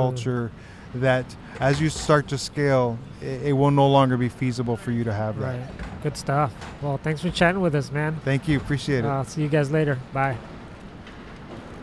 That 0.94 1.24
as 1.60 1.80
you 1.80 1.88
start 1.90 2.28
to 2.28 2.38
scale, 2.38 2.98
it, 3.20 3.42
it 3.42 3.52
will 3.52 3.70
no 3.70 3.88
longer 3.88 4.16
be 4.16 4.28
feasible 4.28 4.76
for 4.76 4.90
you 4.90 5.04
to 5.04 5.12
have 5.12 5.38
that. 5.40 5.58
Right. 5.58 6.02
Good 6.02 6.16
stuff. 6.16 6.52
Well, 6.82 6.98
thanks 6.98 7.20
for 7.20 7.30
chatting 7.30 7.60
with 7.60 7.74
us, 7.74 7.92
man. 7.92 8.16
Thank 8.24 8.48
you. 8.48 8.56
Appreciate 8.56 9.04
it. 9.04 9.08
I'll 9.08 9.24
see 9.24 9.42
you 9.42 9.48
guys 9.48 9.70
later. 9.70 9.98
Bye. 10.12 10.36